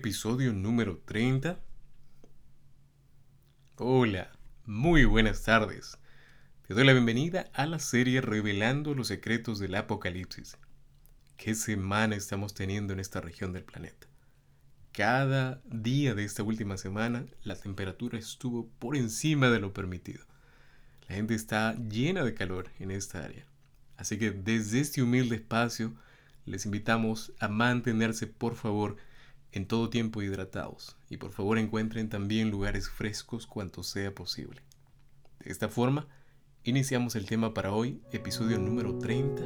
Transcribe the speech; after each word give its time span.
episodio 0.00 0.54
número 0.54 0.96
30. 1.04 1.60
Hola, 3.76 4.32
muy 4.64 5.04
buenas 5.04 5.42
tardes. 5.42 5.98
Te 6.66 6.72
doy 6.72 6.86
la 6.86 6.94
bienvenida 6.94 7.50
a 7.52 7.66
la 7.66 7.78
serie 7.78 8.22
Revelando 8.22 8.94
los 8.94 9.08
secretos 9.08 9.58
del 9.58 9.74
Apocalipsis. 9.74 10.56
¿Qué 11.36 11.54
semana 11.54 12.16
estamos 12.16 12.54
teniendo 12.54 12.94
en 12.94 13.00
esta 13.00 13.20
región 13.20 13.52
del 13.52 13.64
planeta? 13.64 14.06
Cada 14.92 15.60
día 15.66 16.14
de 16.14 16.24
esta 16.24 16.44
última 16.44 16.78
semana 16.78 17.26
la 17.42 17.56
temperatura 17.56 18.18
estuvo 18.18 18.70
por 18.78 18.96
encima 18.96 19.50
de 19.50 19.60
lo 19.60 19.74
permitido. 19.74 20.24
La 21.08 21.16
gente 21.16 21.34
está 21.34 21.74
llena 21.74 22.24
de 22.24 22.32
calor 22.32 22.70
en 22.78 22.90
esta 22.90 23.22
área. 23.22 23.44
Así 23.98 24.16
que 24.16 24.30
desde 24.30 24.80
este 24.80 25.02
humilde 25.02 25.36
espacio 25.36 25.94
les 26.46 26.64
invitamos 26.64 27.34
a 27.38 27.48
mantenerse 27.48 28.26
por 28.26 28.54
favor 28.54 28.96
en 29.52 29.66
todo 29.66 29.90
tiempo 29.90 30.22
hidratados 30.22 30.96
y 31.08 31.16
por 31.16 31.32
favor 31.32 31.58
encuentren 31.58 32.08
también 32.08 32.50
lugares 32.50 32.88
frescos 32.88 33.46
cuanto 33.46 33.82
sea 33.82 34.14
posible. 34.14 34.62
De 35.40 35.50
esta 35.50 35.68
forma, 35.68 36.06
iniciamos 36.64 37.16
el 37.16 37.26
tema 37.26 37.54
para 37.54 37.72
hoy, 37.72 38.00
episodio 38.12 38.58
número 38.58 38.98
30, 38.98 39.42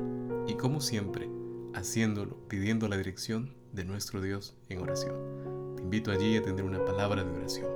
y 0.47 0.55
como 0.55 0.81
siempre, 0.81 1.29
haciéndolo, 1.75 2.37
pidiendo 2.49 2.89
la 2.89 2.97
dirección 2.97 3.55
de 3.73 3.85
nuestro 3.85 4.21
Dios 4.21 4.57
en 4.69 4.81
oración. 4.81 5.75
Te 5.77 5.83
invito 5.83 6.11
allí 6.11 6.37
a 6.37 6.43
tener 6.43 6.65
una 6.65 6.85
palabra 6.85 7.25
de 7.25 7.31
oración. 7.31 7.71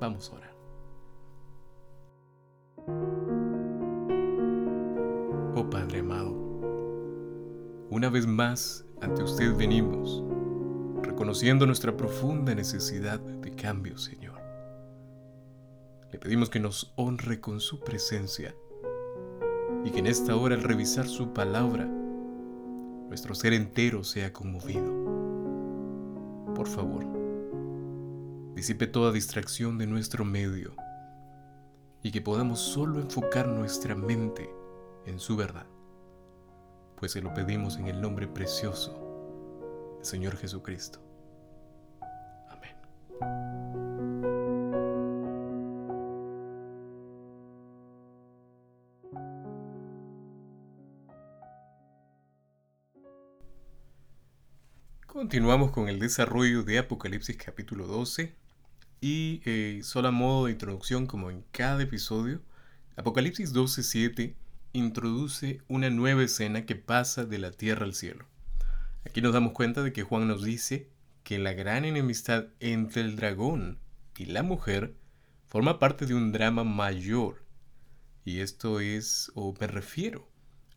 Vamos 0.00 0.30
a 0.30 0.36
orar. 0.36 0.56
Oh 5.54 5.70
Padre 5.70 6.00
amado, 6.00 6.32
una 7.88 8.10
vez 8.10 8.26
más 8.26 8.84
ante 9.00 9.22
usted 9.22 9.56
venimos, 9.56 10.22
reconociendo 11.02 11.66
nuestra 11.66 11.96
profunda 11.96 12.54
necesidad 12.54 13.18
de 13.18 13.54
cambio, 13.54 13.98
Señor. 13.98 14.40
Le 16.12 16.18
pedimos 16.18 16.50
que 16.50 16.60
nos 16.60 16.92
honre 16.96 17.40
con 17.40 17.60
su 17.60 17.80
presencia 17.80 18.54
y 19.84 19.90
que 19.90 19.98
en 19.98 20.06
esta 20.06 20.36
hora 20.36 20.54
al 20.54 20.62
revisar 20.62 21.06
su 21.06 21.32
palabra, 21.32 21.86
nuestro 21.86 23.34
ser 23.34 23.52
entero 23.52 24.04
sea 24.04 24.32
conmovido. 24.32 24.92
Por 26.54 26.68
favor, 26.68 27.04
disipe 28.54 28.86
toda 28.86 29.12
distracción 29.12 29.78
de 29.78 29.86
nuestro 29.86 30.24
medio 30.24 30.74
y 32.02 32.10
que 32.10 32.20
podamos 32.20 32.60
solo 32.60 33.00
enfocar 33.00 33.48
nuestra 33.48 33.94
mente 33.94 34.50
en 35.06 35.18
su 35.18 35.36
verdad, 35.36 35.66
pues 36.96 37.12
se 37.12 37.20
lo 37.20 37.34
pedimos 37.34 37.76
en 37.76 37.88
el 37.88 38.00
nombre 38.00 38.26
precioso 38.26 39.05
Señor 40.06 40.36
Jesucristo. 40.36 41.00
Amén. 42.48 42.76
Continuamos 55.08 55.72
con 55.72 55.88
el 55.88 55.98
desarrollo 55.98 56.62
de 56.62 56.78
Apocalipsis 56.78 57.36
capítulo 57.36 57.88
12 57.88 58.32
y 59.00 59.42
eh, 59.44 59.80
solo 59.82 60.06
a 60.06 60.12
modo 60.12 60.46
de 60.46 60.52
introducción 60.52 61.06
como 61.06 61.32
en 61.32 61.42
cada 61.50 61.82
episodio, 61.82 62.42
Apocalipsis 62.94 63.52
12.7 63.52 64.36
introduce 64.72 65.62
una 65.66 65.90
nueva 65.90 66.22
escena 66.22 66.64
que 66.64 66.76
pasa 66.76 67.24
de 67.24 67.38
la 67.38 67.50
tierra 67.50 67.84
al 67.84 67.94
cielo. 67.94 68.24
Aquí 69.06 69.20
nos 69.20 69.32
damos 69.32 69.52
cuenta 69.52 69.84
de 69.84 69.92
que 69.92 70.02
Juan 70.02 70.26
nos 70.26 70.42
dice 70.42 70.90
que 71.22 71.38
la 71.38 71.52
gran 71.52 71.84
enemistad 71.84 72.46
entre 72.58 73.02
el 73.02 73.14
dragón 73.14 73.78
y 74.18 74.26
la 74.26 74.42
mujer 74.42 74.96
forma 75.46 75.78
parte 75.78 76.06
de 76.06 76.14
un 76.14 76.32
drama 76.32 76.64
mayor. 76.64 77.44
Y 78.24 78.40
esto 78.40 78.80
es, 78.80 79.30
o 79.36 79.54
me 79.60 79.68
refiero, 79.68 80.28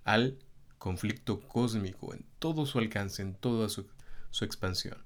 al 0.03 0.37
conflicto 0.77 1.41
cósmico 1.41 2.13
en 2.13 2.23
todo 2.37 2.67
su 2.67 2.77
alcance, 2.77 3.23
en 3.23 3.33
toda 3.33 3.67
su, 3.67 3.89
expansión. 4.41 4.99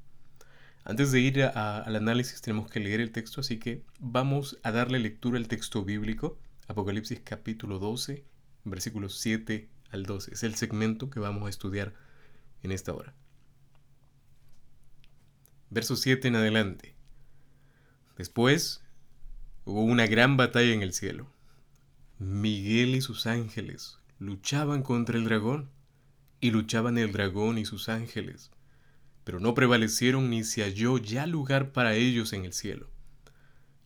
Antes 0.83 1.13
de 1.13 1.21
ir 1.21 1.43
al 1.43 1.95
análisis 1.95 2.41
tenemos 2.41 2.69
que 2.69 2.81
leer 2.81 2.99
el 2.99 3.13
texto, 3.13 3.39
así 3.39 3.57
que 3.57 3.85
vamos 3.99 4.59
a 4.63 4.73
darle 4.73 4.99
lectura 4.99 5.37
al 5.37 5.47
texto 5.47 5.85
bíblico, 5.85 6.37
Apocalipsis 6.67 7.21
capítulo 7.23 7.79
12, 7.79 8.25
versículos 8.65 9.17
7 9.19 9.69
al 9.91 10.03
12. 10.05 10.33
Es 10.33 10.43
el 10.43 10.55
segmento 10.55 11.09
que 11.09 11.21
vamos 11.21 11.47
a 11.47 11.49
estudiar 11.49 11.93
en 12.63 12.71
esta 12.71 12.93
hora. 12.93 13.13
Verso 15.69 15.95
7 15.95 16.27
en 16.27 16.35
adelante. 16.35 16.95
Después 18.17 18.83
hubo 19.65 19.83
una 19.83 20.07
gran 20.07 20.37
batalla 20.37 20.73
en 20.73 20.81
el 20.81 20.93
cielo. 20.93 21.31
Miguel 22.19 22.95
y 22.95 23.01
sus 23.01 23.27
ángeles 23.27 23.99
luchaban 24.19 24.83
contra 24.83 25.17
el 25.17 25.25
dragón, 25.25 25.69
y 26.43 26.51
luchaban 26.51 26.97
el 26.97 27.13
dragón 27.13 27.57
y 27.57 27.63
sus 27.63 27.87
ángeles, 27.87 28.51
pero 29.23 29.39
no 29.39 29.53
prevalecieron 29.53 30.29
ni 30.29 30.43
se 30.43 30.61
halló 30.61 30.97
ya 30.97 31.25
lugar 31.25 31.71
para 31.71 31.95
ellos 31.95 32.33
en 32.33 32.43
el 32.43 32.51
cielo. 32.51 32.89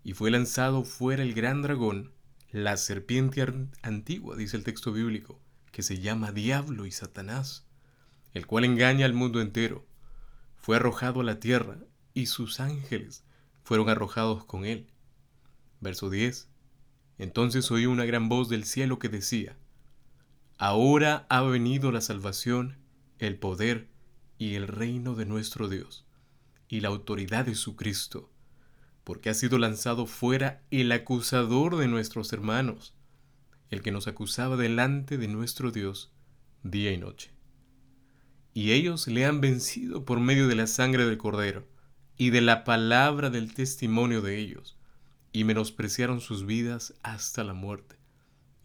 Y 0.04 0.14
fue 0.14 0.32
lanzado 0.32 0.84
fuera 0.84 1.22
el 1.22 1.36
gran 1.36 1.62
dragón, 1.62 2.14
la 2.50 2.78
serpiente 2.78 3.46
antigua, 3.84 4.36
dice 4.36 4.58
el 4.58 4.64
texto 4.64 4.92
bíblico, 4.92 5.40
que 5.72 5.84
se 5.84 6.00
llama 6.00 6.32
Diablo 6.32 6.88
y 6.88 6.92
Satanás, 6.92 7.67
el 8.38 8.48
cual 8.48 8.64
engaña 8.64 9.06
al 9.06 9.14
mundo 9.14 9.42
entero, 9.42 9.86
fue 10.56 10.78
arrojado 10.78 11.22
a 11.22 11.24
la 11.24 11.40
tierra 11.40 11.80
y 12.14 12.28
sus 12.28 12.59
ángeles 12.59 13.25
fueron 13.64 13.90
arrojados 13.90 14.46
con 14.46 14.66
él. 14.66 14.88
Verso 15.81 16.09
10. 16.09 16.48
Entonces 17.18 17.70
oí 17.72 17.86
una 17.86 18.06
gran 18.06 18.30
voz 18.30 18.48
del 18.48 18.64
cielo 18.64 19.00
que 19.00 19.09
decía, 19.09 19.58
Ahora 20.58 21.25
ha 21.30 21.42
venido 21.42 21.92
la 21.92 22.02
salvación, 22.02 22.78
el 23.20 23.38
poder 23.38 23.90
y 24.38 24.56
el 24.56 24.68
reino 24.68 25.16
de 25.16 25.25
nuestro 25.25 25.68
Dios, 25.68 26.06
y 26.69 26.80
la 26.80 26.88
autoridad 26.88 27.46
de 27.46 27.56
su 27.56 27.75
Cristo 27.75 28.31
porque 29.08 29.30
ha 29.30 29.34
sido 29.34 29.58
lanzado 29.58 30.06
fuera 30.06 30.62
el 30.69 30.92
acusador 30.92 31.78
de 31.78 31.88
nuestros 31.88 32.34
hermanos, 32.34 32.94
el 33.69 33.81
que 33.81 33.94
nos 33.94 34.06
acusaba 34.06 34.58
delante 34.58 35.18
de 35.18 35.30
nuestro 35.30 35.72
Dios 35.72 36.12
día 36.62 36.92
y 36.92 36.98
noche. 36.98 37.37
Y 38.57 38.72
ellos 38.72 39.06
le 39.07 39.23
han 39.23 39.40
vencido 39.40 40.03
por 40.03 40.19
medio 40.19 40.47
de 40.47 40.56
la 40.56 40.66
sangre 40.66 41.06
del 41.06 41.19
cordero 41.19 41.68
y 42.18 42.31
de 42.31 42.41
la 42.41 42.63
palabra 42.63 43.29
del 43.29 43.53
testimonio 43.53 44.23
de 44.23 44.40
ellos, 44.40 44.75
y 45.31 45.44
menospreciaron 45.44 46.22
sus 46.22 46.47
vidas 46.47 46.95
hasta 47.03 47.44
la 47.44 47.53
muerte. 47.53 47.97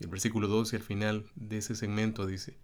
Y 0.01 0.05
el 0.05 0.09
versículo 0.09 0.49
12 0.49 0.77
al 0.77 0.83
final 0.83 1.27
de 1.35 1.59
ese 1.59 1.75
segmento 1.75 2.27
dice, 2.27 2.57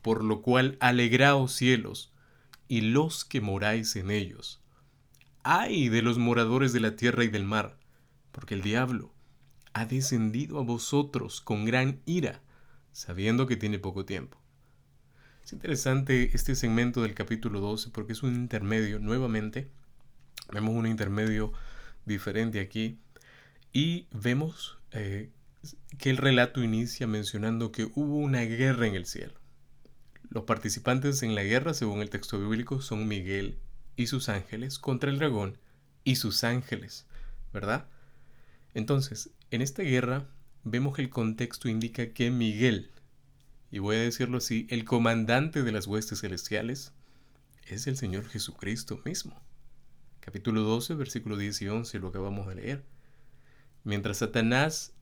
Por 0.00 0.24
lo 0.24 0.40
cual 0.40 0.78
alegraos 0.80 1.52
cielos, 1.52 2.14
y 2.66 2.80
los 2.80 3.26
que 3.26 3.42
moráis 3.42 3.94
en 3.96 4.10
ellos 4.10 4.62
ay 5.42 5.90
de 5.90 6.00
los 6.00 6.16
moradores 6.16 6.72
de 6.72 6.80
la 6.80 6.96
tierra 6.96 7.24
y 7.24 7.28
del 7.28 7.44
mar, 7.44 7.78
porque 8.32 8.54
el 8.54 8.62
diablo 8.62 9.12
ha 9.74 9.84
descendido 9.84 10.58
a 10.58 10.62
vosotros 10.62 11.42
con 11.42 11.66
gran 11.66 12.00
ira, 12.06 12.40
sabiendo 12.92 13.46
que 13.46 13.56
tiene 13.56 13.78
poco 13.78 14.06
tiempo. 14.06 14.38
Es 15.48 15.54
interesante 15.54 16.30
este 16.34 16.54
segmento 16.54 17.00
del 17.00 17.14
capítulo 17.14 17.60
12 17.60 17.88
porque 17.88 18.12
es 18.12 18.22
un 18.22 18.34
intermedio, 18.34 18.98
nuevamente, 18.98 19.70
vemos 20.52 20.74
un 20.74 20.86
intermedio 20.86 21.54
diferente 22.04 22.60
aquí 22.60 22.98
y 23.72 24.08
vemos 24.12 24.76
eh, 24.92 25.30
que 25.96 26.10
el 26.10 26.18
relato 26.18 26.62
inicia 26.62 27.06
mencionando 27.06 27.72
que 27.72 27.90
hubo 27.94 28.16
una 28.16 28.42
guerra 28.42 28.88
en 28.88 28.94
el 28.94 29.06
cielo. 29.06 29.32
Los 30.28 30.44
participantes 30.44 31.22
en 31.22 31.34
la 31.34 31.44
guerra, 31.44 31.72
según 31.72 32.02
el 32.02 32.10
texto 32.10 32.38
bíblico, 32.38 32.82
son 32.82 33.08
Miguel 33.08 33.56
y 33.96 34.08
sus 34.08 34.28
ángeles 34.28 34.78
contra 34.78 35.08
el 35.08 35.18
dragón 35.18 35.56
y 36.04 36.16
sus 36.16 36.44
ángeles, 36.44 37.06
¿verdad? 37.54 37.88
Entonces, 38.74 39.30
en 39.50 39.62
esta 39.62 39.82
guerra 39.82 40.26
vemos 40.64 40.94
que 40.94 41.00
el 41.00 41.08
contexto 41.08 41.70
indica 41.70 42.12
que 42.12 42.30
Miguel, 42.30 42.90
y 43.70 43.78
voy 43.78 43.96
a 43.96 44.00
decirlo 44.00 44.38
así, 44.38 44.66
el 44.70 44.84
comandante 44.84 45.62
de 45.62 45.72
las 45.72 45.86
huestes 45.86 46.20
celestiales, 46.20 46.92
es 47.66 47.86
el 47.86 47.96
Señor 47.96 48.26
Jesucristo 48.28 49.00
mismo. 49.04 49.40
Capítulo 50.20 50.62
12, 50.62 50.94
versículo 50.94 51.36
10 51.36 51.62
y 51.62 51.68
11, 51.68 51.98
lo 51.98 52.08
acabamos 52.08 52.46
de 52.48 52.54
leer. 52.56 52.84
Mientras 53.84 54.18
Satanás, 54.18 54.92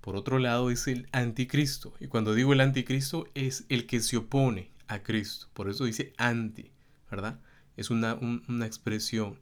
por 0.00 0.16
otro 0.16 0.38
lado, 0.38 0.70
es 0.70 0.86
el 0.86 1.08
anticristo. 1.12 1.94
Y 2.00 2.08
cuando 2.08 2.34
digo 2.34 2.52
el 2.52 2.60
anticristo, 2.60 3.26
es 3.34 3.64
el 3.68 3.86
que 3.86 4.00
se 4.00 4.16
opone 4.16 4.70
a 4.86 5.02
Cristo. 5.02 5.48
Por 5.52 5.68
eso 5.68 5.84
dice 5.84 6.12
anti, 6.16 6.72
¿verdad? 7.10 7.40
es 7.80 7.88
una, 7.90 8.18
expresión, 8.66 9.38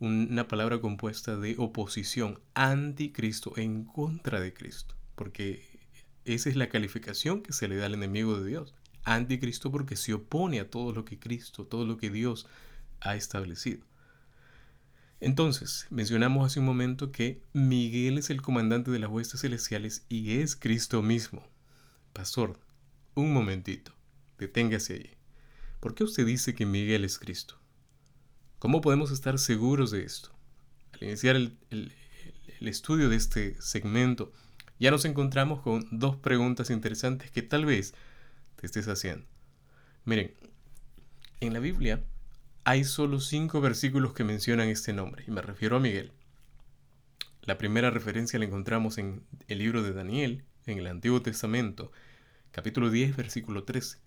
una 0.00 0.48
palabra 0.48 0.80
compuesta 0.80 1.36
de 1.36 1.54
oposición, 1.58 2.40
anticristo, 2.54 3.52
en 3.56 3.84
contra 3.84 4.40
de 4.40 4.54
Cristo, 4.54 4.94
porque 5.14 5.73
esa 6.24 6.48
es 6.48 6.56
la 6.56 6.68
calificación 6.68 7.42
que 7.42 7.52
se 7.52 7.68
le 7.68 7.76
da 7.76 7.86
al 7.86 7.94
enemigo 7.94 8.38
de 8.38 8.48
Dios. 8.48 8.74
Anticristo 9.04 9.70
porque 9.70 9.96
se 9.96 10.14
opone 10.14 10.60
a 10.60 10.70
todo 10.70 10.92
lo 10.92 11.04
que 11.04 11.18
Cristo, 11.18 11.66
todo 11.66 11.84
lo 11.84 11.98
que 11.98 12.10
Dios 12.10 12.46
ha 13.00 13.16
establecido. 13.16 13.84
Entonces, 15.20 15.86
mencionamos 15.90 16.46
hace 16.46 16.60
un 16.60 16.66
momento 16.66 17.12
que 17.12 17.42
Miguel 17.52 18.18
es 18.18 18.30
el 18.30 18.42
comandante 18.42 18.90
de 18.90 18.98
las 18.98 19.10
huestes 19.10 19.40
celestiales 19.40 20.04
y 20.08 20.38
es 20.38 20.56
Cristo 20.56 21.02
mismo. 21.02 21.46
Pastor, 22.12 22.58
un 23.14 23.32
momentito, 23.32 23.92
deténgase 24.38 24.94
allí. 24.94 25.10
¿Por 25.80 25.94
qué 25.94 26.04
usted 26.04 26.26
dice 26.26 26.54
que 26.54 26.66
Miguel 26.66 27.04
es 27.04 27.18
Cristo? 27.18 27.58
¿Cómo 28.58 28.80
podemos 28.80 29.10
estar 29.10 29.38
seguros 29.38 29.90
de 29.90 30.04
esto? 30.04 30.30
Al 30.92 31.04
iniciar 31.04 31.36
el, 31.36 31.58
el 31.70 32.68
estudio 32.68 33.08
de 33.08 33.16
este 33.16 33.60
segmento, 33.60 34.32
ya 34.78 34.90
nos 34.90 35.04
encontramos 35.04 35.60
con 35.60 35.86
dos 35.90 36.16
preguntas 36.16 36.70
interesantes 36.70 37.30
que 37.30 37.42
tal 37.42 37.64
vez 37.64 37.94
te 38.56 38.66
estés 38.66 38.88
haciendo. 38.88 39.26
Miren, 40.04 40.32
en 41.40 41.52
la 41.52 41.60
Biblia 41.60 42.02
hay 42.64 42.84
solo 42.84 43.20
cinco 43.20 43.60
versículos 43.60 44.14
que 44.14 44.24
mencionan 44.24 44.68
este 44.68 44.92
nombre, 44.92 45.24
y 45.26 45.30
me 45.30 45.42
refiero 45.42 45.76
a 45.76 45.80
Miguel. 45.80 46.12
La 47.42 47.58
primera 47.58 47.90
referencia 47.90 48.38
la 48.38 48.46
encontramos 48.46 48.96
en 48.96 49.22
el 49.48 49.58
libro 49.58 49.82
de 49.82 49.92
Daniel, 49.92 50.44
en 50.66 50.78
el 50.78 50.86
Antiguo 50.86 51.20
Testamento, 51.20 51.92
capítulo 52.50 52.90
10, 52.90 53.16
versículo 53.16 53.64
13. 53.64 53.98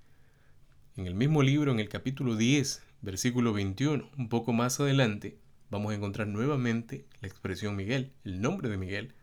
En 0.96 1.06
el 1.06 1.14
mismo 1.14 1.44
libro, 1.44 1.72
en 1.72 1.80
el 1.80 1.90
capítulo 1.90 2.36
10, 2.36 2.82
versículo 3.02 3.54
21, 3.54 4.10
un 4.18 4.30
poco 4.30 4.54
más 4.54 4.80
adelante, 4.80 5.38
vamos 5.70 5.92
a 5.92 5.96
encontrar 5.96 6.28
nuevamente 6.28 7.06
la 7.22 7.28
expresión 7.28 7.76
Miguel, 7.76 8.12
el 8.24 8.42
nombre 8.42 8.70
de 8.70 8.78
Miguel. 8.78 9.14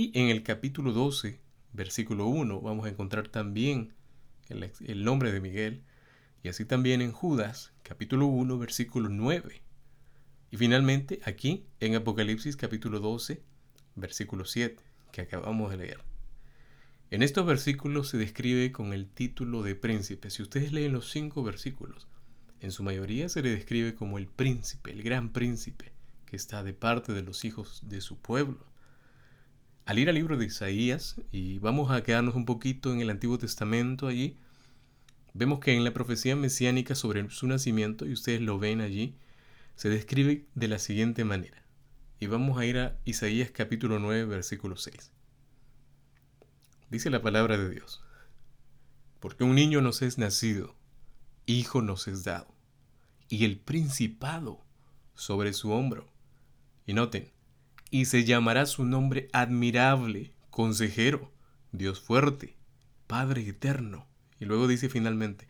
Y 0.00 0.12
en 0.14 0.28
el 0.28 0.44
capítulo 0.44 0.92
12, 0.92 1.40
versículo 1.72 2.26
1, 2.26 2.60
vamos 2.60 2.86
a 2.86 2.88
encontrar 2.88 3.26
también 3.26 3.94
el, 4.48 5.02
nombre 5.02 5.32
de 5.32 5.40
Miguel. 5.40 5.82
Y 6.40 6.48
así 6.48 6.64
también 6.64 7.02
en 7.02 7.10
Judas, 7.10 7.72
capítulo 7.82 8.26
1, 8.26 8.58
versículo 8.60 9.08
9. 9.08 9.60
Y 10.52 10.56
finalmente 10.56 11.18
aquí 11.24 11.66
en 11.80 11.96
Apocalipsis 11.96 12.56
capítulo 12.56 13.00
12, 13.00 13.42
versículo 13.96 14.44
7, 14.44 14.80
que 15.10 15.22
acabamos 15.22 15.72
de 15.72 15.78
leer. 15.78 16.04
En 17.10 17.24
estos 17.24 17.44
versículos 17.44 18.08
se 18.08 18.18
describe 18.18 18.70
con 18.70 18.92
el 18.92 19.08
título 19.08 19.64
de 19.64 19.74
príncipe. 19.74 20.30
Si 20.30 20.42
ustedes 20.42 20.72
leen 20.72 20.92
los 20.92 21.10
cinco 21.10 21.42
versículos, 21.42 22.06
en 22.60 22.70
su 22.70 22.84
mayoría 22.84 23.28
se 23.28 23.42
le 23.42 23.50
describe 23.50 23.96
como 23.96 24.18
el 24.18 24.28
príncipe, 24.28 24.92
el 24.92 25.02
gran 25.02 25.32
príncipe, 25.32 25.90
que 26.24 26.36
está 26.36 26.62
de 26.62 26.72
parte 26.72 27.12
de 27.12 27.22
los 27.22 27.44
hijos 27.44 27.82
de 27.88 28.00
su 28.00 28.16
pueblo. 28.16 28.67
Al 29.88 29.98
ir 29.98 30.10
al 30.10 30.16
libro 30.16 30.36
de 30.36 30.44
Isaías, 30.44 31.16
y 31.32 31.60
vamos 31.60 31.90
a 31.90 32.02
quedarnos 32.02 32.34
un 32.34 32.44
poquito 32.44 32.92
en 32.92 33.00
el 33.00 33.08
Antiguo 33.08 33.38
Testamento 33.38 34.06
allí, 34.06 34.36
vemos 35.32 35.60
que 35.60 35.72
en 35.72 35.82
la 35.82 35.94
profecía 35.94 36.36
mesiánica 36.36 36.94
sobre 36.94 37.30
su 37.30 37.46
nacimiento, 37.46 38.04
y 38.04 38.12
ustedes 38.12 38.42
lo 38.42 38.58
ven 38.58 38.82
allí, 38.82 39.14
se 39.76 39.88
describe 39.88 40.44
de 40.54 40.68
la 40.68 40.78
siguiente 40.78 41.24
manera. 41.24 41.64
Y 42.20 42.26
vamos 42.26 42.58
a 42.58 42.66
ir 42.66 42.76
a 42.76 42.98
Isaías 43.06 43.50
capítulo 43.50 43.98
9, 43.98 44.26
versículo 44.26 44.76
6. 44.76 45.10
Dice 46.90 47.08
la 47.08 47.22
palabra 47.22 47.56
de 47.56 47.70
Dios. 47.70 48.04
Porque 49.20 49.44
un 49.44 49.54
niño 49.54 49.80
nos 49.80 50.02
es 50.02 50.18
nacido, 50.18 50.76
hijo 51.46 51.80
nos 51.80 52.08
es 52.08 52.24
dado, 52.24 52.54
y 53.30 53.46
el 53.46 53.58
principado 53.58 54.62
sobre 55.14 55.54
su 55.54 55.70
hombro. 55.70 56.12
Y 56.84 56.92
noten, 56.92 57.32
y 57.90 58.06
se 58.06 58.24
llamará 58.24 58.66
su 58.66 58.84
nombre 58.84 59.28
admirable, 59.32 60.32
consejero, 60.50 61.32
Dios 61.72 62.00
fuerte, 62.00 62.56
Padre 63.06 63.46
eterno. 63.48 64.06
Y 64.40 64.44
luego 64.44 64.68
dice 64.68 64.88
finalmente, 64.88 65.48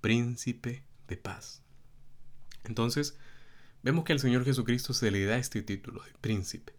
príncipe 0.00 0.82
de 1.08 1.16
paz. 1.16 1.62
Entonces, 2.64 3.16
vemos 3.82 4.04
que 4.04 4.12
al 4.12 4.20
Señor 4.20 4.44
Jesucristo 4.44 4.92
se 4.92 5.10
le 5.10 5.24
da 5.24 5.38
este 5.38 5.62
título 5.62 6.02
de 6.02 6.12
príncipe. 6.20 6.72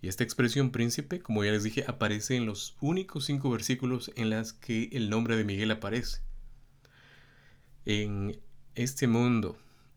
Y 0.00 0.08
esta 0.08 0.24
expresión 0.24 0.70
príncipe, 0.70 1.20
como 1.20 1.42
ya 1.42 1.52
les 1.52 1.64
dije, 1.64 1.84
aparece 1.88 2.36
en 2.36 2.46
los 2.46 2.76
únicos 2.80 3.24
cinco 3.24 3.50
versículos 3.50 4.12
en 4.16 4.30
las 4.30 4.52
que 4.52 4.90
el 4.92 5.10
nombre 5.10 5.36
de 5.36 5.44
Miguel 5.44 5.70
aparece 5.70 6.20
en 7.86 8.38
este 8.74 9.06
mundo, 9.06 9.56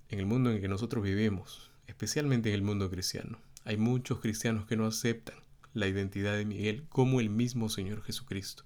en 0.09 0.19
el 0.19 0.25
mundo 0.25 0.51
en 0.51 0.61
que 0.61 0.67
nosotros 0.67 1.03
vivimos, 1.03 1.71
especialmente 1.87 2.49
en 2.49 2.55
el 2.55 2.61
mundo 2.61 2.89
cristiano, 2.89 3.39
hay 3.65 3.77
muchos 3.77 4.19
cristianos 4.19 4.65
que 4.65 4.77
no 4.77 4.85
aceptan 4.85 5.35
la 5.73 5.87
identidad 5.87 6.35
de 6.35 6.45
Miguel 6.45 6.85
como 6.89 7.19
el 7.19 7.29
mismo 7.29 7.69
Señor 7.69 8.03
Jesucristo. 8.03 8.63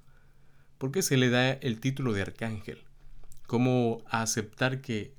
¿Por 0.78 0.92
qué 0.92 1.02
se 1.02 1.18
le 1.18 1.30
da 1.30 1.52
el 1.52 1.80
título 1.80 2.14
de 2.14 2.22
arcángel? 2.22 2.84
¿Cómo 3.48 4.04
aceptar 4.08 4.82
que 4.82 5.14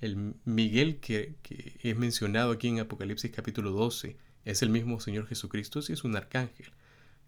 el 0.00 0.34
Miguel 0.44 1.00
que, 1.00 1.36
es 1.82 1.96
mencionado 1.96 2.52
aquí 2.52 2.68
en 2.68 2.80
Apocalipsis 2.80 3.30
capítulo 3.30 3.70
12 3.72 4.16
es 4.44 4.62
el 4.62 4.70
mismo 4.70 5.00
Señor 5.00 5.26
Jesucristo 5.26 5.82
si 5.82 5.92
es 5.92 6.04
un 6.04 6.16
arcángel? 6.16 6.72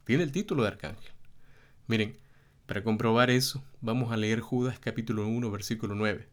Tiene 0.04 0.22
el 0.22 0.32
título 0.32 0.62
de 0.62 0.68
arcángel. 0.68 1.12
Miren, 1.86 2.16
para 2.66 2.84
comprobar 2.84 3.30
eso, 3.30 3.64
vamos 3.80 4.12
a 4.12 4.16
leer 4.16 4.40
Judas 4.40 4.78
capítulo 4.78 5.26
1 5.26 5.50
versículo 5.50 5.94
9. 5.94 6.28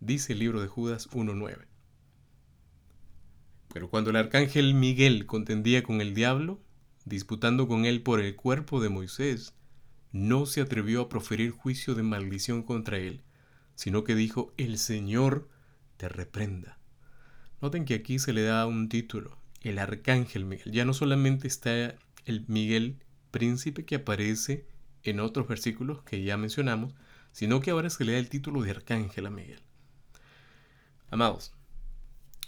Dice 0.00 0.32
el 0.32 0.40
libro 0.40 0.60
de 0.60 0.68
Judas 0.68 1.08
1.9. 1.10 1.66
Pero 3.76 3.90
cuando 3.90 4.08
el 4.08 4.16
arcángel 4.16 4.72
Miguel 4.72 5.26
contendía 5.26 5.82
con 5.82 6.00
el 6.00 6.14
diablo, 6.14 6.58
disputando 7.04 7.68
con 7.68 7.84
él 7.84 8.00
por 8.00 8.20
el 8.20 8.34
cuerpo 8.34 8.80
de 8.80 8.88
Moisés, 8.88 9.52
no 10.12 10.46
se 10.46 10.62
atrevió 10.62 11.02
a 11.02 11.08
proferir 11.10 11.50
juicio 11.50 11.94
de 11.94 12.02
maldición 12.02 12.62
contra 12.62 12.96
él, 12.96 13.20
sino 13.74 14.02
que 14.02 14.14
dijo, 14.14 14.54
el 14.56 14.78
Señor 14.78 15.50
te 15.98 16.08
reprenda. 16.08 16.78
Noten 17.60 17.84
que 17.84 17.92
aquí 17.92 18.18
se 18.18 18.32
le 18.32 18.44
da 18.44 18.66
un 18.66 18.88
título, 18.88 19.36
el 19.60 19.78
arcángel 19.78 20.46
Miguel. 20.46 20.72
Ya 20.72 20.86
no 20.86 20.94
solamente 20.94 21.46
está 21.46 21.96
el 22.24 22.46
Miguel 22.48 23.04
príncipe 23.30 23.84
que 23.84 23.96
aparece 23.96 24.66
en 25.02 25.20
otros 25.20 25.48
versículos 25.48 26.02
que 26.02 26.22
ya 26.22 26.38
mencionamos, 26.38 26.94
sino 27.30 27.60
que 27.60 27.72
ahora 27.72 27.90
se 27.90 28.06
le 28.06 28.12
da 28.12 28.18
el 28.20 28.30
título 28.30 28.62
de 28.62 28.70
arcángel 28.70 29.26
a 29.26 29.30
Miguel. 29.30 29.60
Amados, 31.10 31.52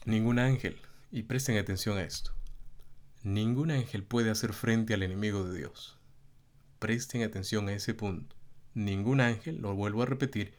ningún 0.07 0.39
ángel, 0.39 0.79
y 1.11 1.23
presten 1.23 1.59
atención 1.59 1.99
a 1.99 2.03
esto, 2.03 2.33
ningún 3.23 3.71
ángel 3.71 4.05
puede 4.05 4.31
hacer 4.31 4.53
frente 4.53 4.95
al 4.95 5.03
enemigo 5.03 5.45
de 5.45 5.59
Dios. 5.59 5.99
Presten 6.79 7.23
atención 7.23 7.69
a 7.69 7.73
ese 7.73 7.95
punto. 7.95 8.37
Ningún 8.75 9.21
ángel, 9.21 9.59
lo 9.59 9.75
vuelvo 9.75 10.03
a 10.03 10.07
repetir, 10.07 10.55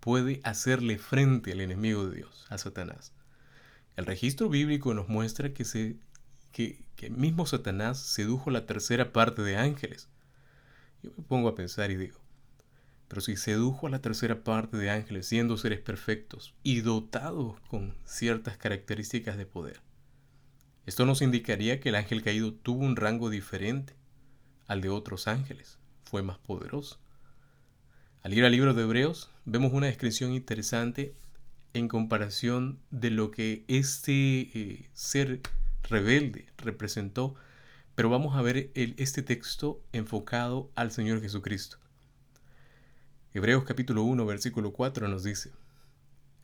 puede 0.00 0.40
hacerle 0.44 0.98
frente 0.98 1.52
al 1.52 1.60
enemigo 1.60 2.06
de 2.06 2.16
Dios, 2.16 2.46
a 2.48 2.58
Satanás. 2.58 3.12
El 3.96 4.06
registro 4.06 4.48
bíblico 4.48 4.94
nos 4.94 5.08
muestra 5.08 5.52
que, 5.52 5.64
se, 5.64 5.96
que, 6.52 6.84
que 6.94 7.10
mismo 7.10 7.46
Satanás 7.46 7.98
sedujo 7.98 8.50
la 8.50 8.66
tercera 8.66 9.12
parte 9.12 9.42
de 9.42 9.56
ángeles 9.56 10.08
yo 11.02 11.12
me 11.16 11.22
pongo 11.22 11.48
a 11.48 11.54
pensar 11.54 11.90
y 11.90 11.96
digo, 11.96 12.18
pero 13.08 13.20
si 13.20 13.36
sedujo 13.36 13.86
a 13.86 13.90
la 13.90 14.00
tercera 14.00 14.42
parte 14.42 14.76
de 14.76 14.90
ángeles 14.90 15.26
siendo 15.26 15.56
seres 15.56 15.80
perfectos 15.80 16.54
y 16.62 16.80
dotados 16.80 17.60
con 17.68 17.94
ciertas 18.04 18.56
características 18.56 19.36
de 19.36 19.46
poder, 19.46 19.80
esto 20.86 21.04
nos 21.04 21.20
indicaría 21.20 21.80
que 21.80 21.90
el 21.90 21.96
ángel 21.96 22.22
caído 22.22 22.54
tuvo 22.54 22.84
un 22.84 22.96
rango 22.96 23.28
diferente 23.28 23.94
al 24.66 24.80
de 24.80 24.88
otros 24.88 25.28
ángeles, 25.28 25.78
fue 26.04 26.22
más 26.22 26.38
poderoso. 26.38 26.98
Al 28.22 28.32
ir 28.32 28.44
al 28.44 28.52
libro 28.52 28.72
de 28.72 28.82
Hebreos, 28.82 29.30
vemos 29.44 29.72
una 29.72 29.86
descripción 29.86 30.32
interesante 30.32 31.14
en 31.74 31.88
comparación 31.88 32.80
de 32.90 33.10
lo 33.10 33.30
que 33.30 33.64
este 33.68 34.12
eh, 34.12 34.90
ser 34.94 35.40
rebelde 35.82 36.46
representó 36.56 37.36
pero 37.96 38.10
vamos 38.10 38.36
a 38.36 38.42
ver 38.42 38.70
este 38.74 39.22
texto 39.22 39.82
enfocado 39.92 40.70
al 40.74 40.92
Señor 40.92 41.22
Jesucristo. 41.22 41.78
Hebreos 43.32 43.64
capítulo 43.64 44.02
1, 44.02 44.26
versículo 44.26 44.74
4 44.74 45.08
nos 45.08 45.24
dice, 45.24 45.52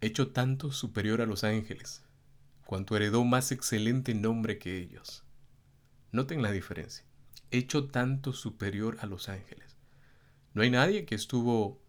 hecho 0.01 0.33
tanto 0.33 0.73
superior 0.73 1.21
a 1.21 1.27
los 1.27 1.45
ángeles, 1.45 2.03
cuanto 2.65 2.97
heredó 2.97 3.25
más 3.25 3.53
excelente 3.53 4.15
nombre 4.15 4.59
que 4.59 4.79
ellos. 4.79 5.25
Noten 6.11 6.43
la 6.43 6.53
diferencia. 6.53 7.05
Hecho 7.51 7.89
tanto 7.89 8.33
superior 8.33 8.99
a 9.01 9.07
los 9.07 9.29
ángeles. 9.29 9.77
No 10.55 10.63
hay 10.63 10.71
nadie 10.71 11.05
que 11.05 11.15
estuvo 11.15 11.81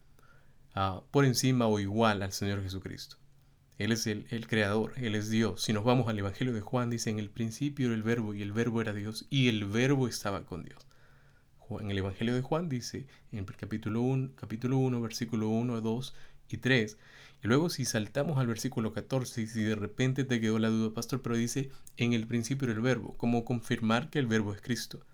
ah, 0.75 1.03
por 1.12 1.25
encima 1.25 1.68
o 1.68 1.80
igual 1.80 2.22
al 2.22 2.32
Señor 2.32 2.63
Jesucristo. 2.63 3.18
Él 3.77 3.92
es 3.92 4.08
el, 4.08 4.48
creador, 4.48 4.94
Él 4.98 5.15
es 5.15 5.30
Dios. 5.30 5.62
Si 5.62 5.74
nos 5.74 5.84
vamos 5.84 6.08
al 6.08 6.20
Evangelio 6.20 6.53
de 6.53 6.62
Juan, 6.62 6.89
dice, 6.89 7.10
en 7.10 7.20
el 7.20 7.30
principio 7.30 7.88
era 7.88 7.96
el 7.96 8.03
verbo 8.03 8.34
y 8.34 8.42
el 8.42 8.53
verbo 8.53 8.82
era 8.82 8.94
Dios 8.94 9.25
y 9.30 9.50
el 9.50 9.65
verbo 9.65 10.08
estaba 10.08 10.46
con 10.46 10.63
Dios. 10.63 10.88
En 11.80 11.89
el 11.89 11.98
Evangelio 11.98 12.36
de 12.36 12.42
Juan 12.42 12.70
dice, 12.70 13.08
en 13.32 13.39
el 13.39 13.46
capítulo 13.46 14.01
1, 14.01 14.36
capítulo 14.36 14.77
1 14.77 15.01
versículo 15.01 15.50
1, 15.50 15.82
2 15.82 16.15
y 16.50 16.58
3. 16.58 16.98
Y 17.44 17.48
luego 17.48 17.70
si 17.70 17.86
saltamos 17.86 18.38
al 18.38 18.48
versículo 18.48 18.94
14, 18.94 19.42
y 19.42 19.48
si 19.48 19.64
de 19.64 19.76
repente 19.76 20.24
te 20.24 20.40
quedó 20.40 20.60
la 20.60 20.70
duda, 20.70 20.94
pastor, 20.94 21.22
pero 21.22 21.36
dice, 21.36 21.72
en 21.98 22.14
el 22.14 22.26
principio 22.28 22.72
el 22.72 22.80
verbo, 22.80 23.18
como 23.18 23.44
confirmar 23.44 24.10
que 24.10 24.20
el 24.20 24.28
verbo 24.28 24.54
es 24.54 24.62
Cristo. 24.62 25.06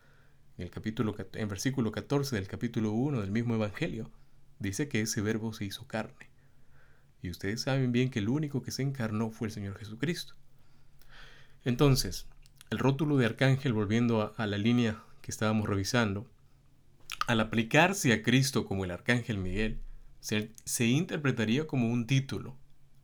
En 0.58 0.66
el 0.66 0.70
capítulo, 0.70 1.16
en 1.34 1.48
versículo 1.48 1.92
14 1.92 2.36
del 2.36 2.48
capítulo 2.48 2.92
1 2.92 3.22
del 3.22 3.32
mismo 3.32 3.56
Evangelio, 3.56 4.12
dice 4.60 4.88
que 4.88 5.02
ese 5.02 5.22
verbo 5.22 5.54
se 5.54 5.66
hizo 5.66 5.88
carne. 5.88 6.30
Y 7.22 7.30
ustedes 7.30 7.62
saben 7.62 7.92
bien 7.92 8.12
que 8.12 8.20
el 8.20 8.30
único 8.30 8.62
que 8.62 8.72
se 8.72 8.82
encarnó 8.82 9.32
fue 9.32 9.48
el 9.48 9.54
Señor 9.54 9.78
Jesucristo. 9.78 10.36
Entonces, 11.66 12.28
el 12.70 12.78
rótulo 12.78 13.18
de 13.18 13.26
arcángel, 13.26 13.74
volviendo 13.74 14.34
a, 14.38 14.48
la 14.48 14.58
línea 14.58 15.04
que 15.22 15.32
estábamos 15.32 15.68
revisando, 15.68 16.30
al 17.28 17.40
aplicarse 17.40 18.14
a 18.14 18.22
Cristo 18.22 18.66
como 18.66 18.86
el 18.86 18.92
arcángel 18.92 19.38
Miguel, 19.38 19.80
se, 20.20 20.86
interpretaría 20.86 21.66
como 21.66 21.90
un 21.90 22.06
título, 22.06 22.58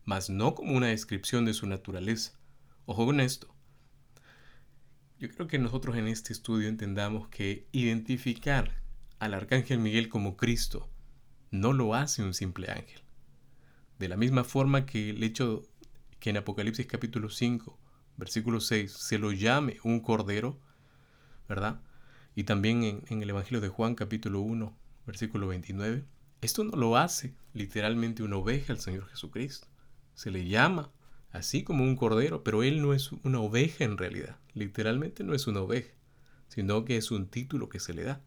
mas 0.04 0.28
no 0.28 0.54
como 0.54 0.76
una 0.76 0.88
descripción 0.88 1.44
de 1.44 1.54
su 1.54 1.66
naturaleza. 1.66 2.38
Ojo 2.84 3.06
con 3.06 3.20
esto. 3.20 3.54
Yo 5.18 5.28
creo 5.30 5.46
que 5.46 5.58
nosotros 5.58 5.96
en 5.96 6.08
este 6.08 6.32
estudio 6.32 6.68
entendamos 6.68 7.28
que 7.28 7.66
identificar 7.72 8.82
al 9.18 9.32
arcángel 9.32 9.78
Miguel 9.78 10.10
como 10.10 10.36
Cristo 10.36 10.90
no 11.50 11.72
lo 11.72 11.94
hace 11.94 12.22
un 12.22 12.34
simple 12.34 12.70
ángel. 12.70 13.00
De 13.98 14.08
la 14.08 14.16
misma 14.16 14.44
forma 14.44 14.84
que 14.84 15.10
el 15.10 15.22
hecho 15.22 15.62
que 16.18 16.30
en 16.30 16.36
Apocalipsis 16.36 16.86
capítulo 16.86 17.30
5, 17.30 17.78
versículo 18.18 18.60
6, 18.60 18.92
se 18.92 19.18
lo 19.18 19.32
llame 19.32 19.78
un 19.84 20.00
cordero, 20.00 20.60
¿verdad? 21.48 21.80
Y 22.34 22.44
también 22.44 22.84
en, 22.84 23.02
en 23.08 23.22
el 23.22 23.30
Evangelio 23.30 23.62
de 23.62 23.68
Juan 23.68 23.94
capítulo 23.94 24.40
1, 24.40 24.76
versículo 25.06 25.46
29, 25.48 26.04
esto 26.46 26.62
no 26.62 26.76
lo 26.76 26.96
hace 26.96 27.34
literalmente 27.54 28.22
una 28.22 28.36
oveja 28.36 28.72
al 28.72 28.78
Señor 28.78 29.08
Jesucristo. 29.08 29.66
Se 30.14 30.30
le 30.30 30.46
llama 30.46 30.92
así 31.32 31.64
como 31.64 31.82
un 31.82 31.96
cordero, 31.96 32.44
pero 32.44 32.62
él 32.62 32.80
no 32.80 32.94
es 32.94 33.10
una 33.24 33.40
oveja 33.40 33.82
en 33.82 33.98
realidad. 33.98 34.38
Literalmente 34.54 35.24
no 35.24 35.34
es 35.34 35.48
una 35.48 35.60
oveja, 35.60 35.92
sino 36.48 36.84
que 36.84 36.96
es 36.96 37.10
un 37.10 37.26
título 37.26 37.68
que 37.68 37.80
se 37.80 37.94
le 37.94 38.04
da. 38.04 38.22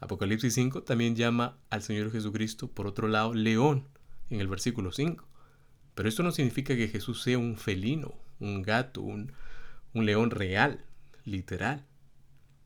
Apocalipsis 0.00 0.54
5 0.54 0.82
también 0.82 1.14
llama 1.14 1.56
al 1.70 1.84
Señor 1.84 2.10
Jesucristo, 2.10 2.68
por 2.68 2.88
otro 2.88 3.06
lado, 3.06 3.32
león, 3.32 3.86
en 4.28 4.40
el 4.40 4.48
versículo 4.48 4.90
5. 4.90 5.24
Pero 5.94 6.08
esto 6.08 6.24
no 6.24 6.32
significa 6.32 6.74
que 6.74 6.88
Jesús 6.88 7.22
sea 7.22 7.38
un 7.38 7.56
felino, 7.56 8.14
un 8.40 8.62
gato, 8.62 9.02
un, 9.02 9.32
un 9.94 10.04
león 10.04 10.32
real, 10.32 10.84
literal. 11.24 11.86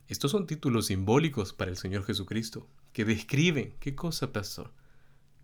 Estos 0.07 0.31
son 0.31 0.47
títulos 0.47 0.87
simbólicos 0.87 1.53
para 1.53 1.69
el 1.69 1.77
Señor 1.77 2.03
Jesucristo, 2.03 2.67
que 2.93 3.05
describen, 3.05 3.75
¿qué 3.79 3.95
cosa, 3.95 4.33
pastor? 4.33 4.73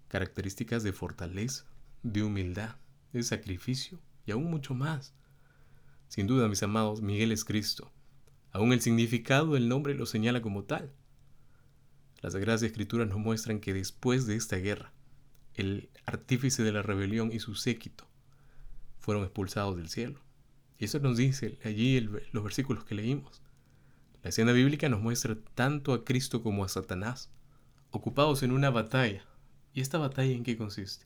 Características 0.08 0.84
de 0.84 0.94
fortaleza, 0.94 1.66
de 2.04 2.24
humildad, 2.24 2.76
de 3.14 3.24
sacrificio 3.24 4.00
y 4.26 4.32
aún 4.32 4.50
mucho 4.50 4.74
más. 4.74 5.14
Sin 6.08 6.28
duda, 6.28 6.48
mis 6.48 6.64
amados, 6.64 7.02
Miguel 7.02 7.32
es 7.32 7.44
Cristo. 7.44 7.92
Aún 8.52 8.74
el 8.74 8.82
significado 8.82 9.54
del 9.54 9.68
nombre 9.68 9.94
lo 9.94 10.06
señala 10.06 10.42
como 10.42 10.64
tal. 10.64 10.94
Las 12.22 12.34
Sagradas 12.34 12.64
Escrituras 12.64 13.08
nos 13.08 13.20
muestran 13.20 13.60
que 13.60 13.74
después 13.74 14.26
de 14.26 14.36
esta 14.36 14.58
guerra, 14.58 14.94
el 15.54 15.90
artífice 16.06 16.64
de 16.64 16.72
la 16.72 16.82
rebelión 16.82 17.32
y 17.32 17.40
su 17.40 17.56
séquito 17.56 18.08
fueron 19.00 19.24
expulsados 19.24 19.76
del 19.78 19.90
cielo. 19.90 20.20
Y 20.78 20.86
eso 20.86 21.00
nos 21.00 21.18
dice 21.18 21.60
allí 21.64 22.00
los 22.02 22.44
versículos 22.44 22.84
que 22.84 22.96
leímos. 22.96 23.42
La 24.24 24.30
escena 24.30 24.52
bíblica 24.52 24.90
nos 24.90 25.02
muestra 25.02 25.38
tanto 25.56 25.94
a 25.94 26.04
Cristo 26.04 26.44
como 26.44 26.64
a 26.64 26.70
Satanás, 26.70 27.32
ocupados 27.92 28.44
en 28.44 28.52
una 28.52 28.70
batalla. 28.70 29.24
¿Y 29.74 29.82
esta 29.82 29.98
batalla 29.98 30.34
en 30.34 30.44
qué 30.44 30.58
consiste? 30.58 31.06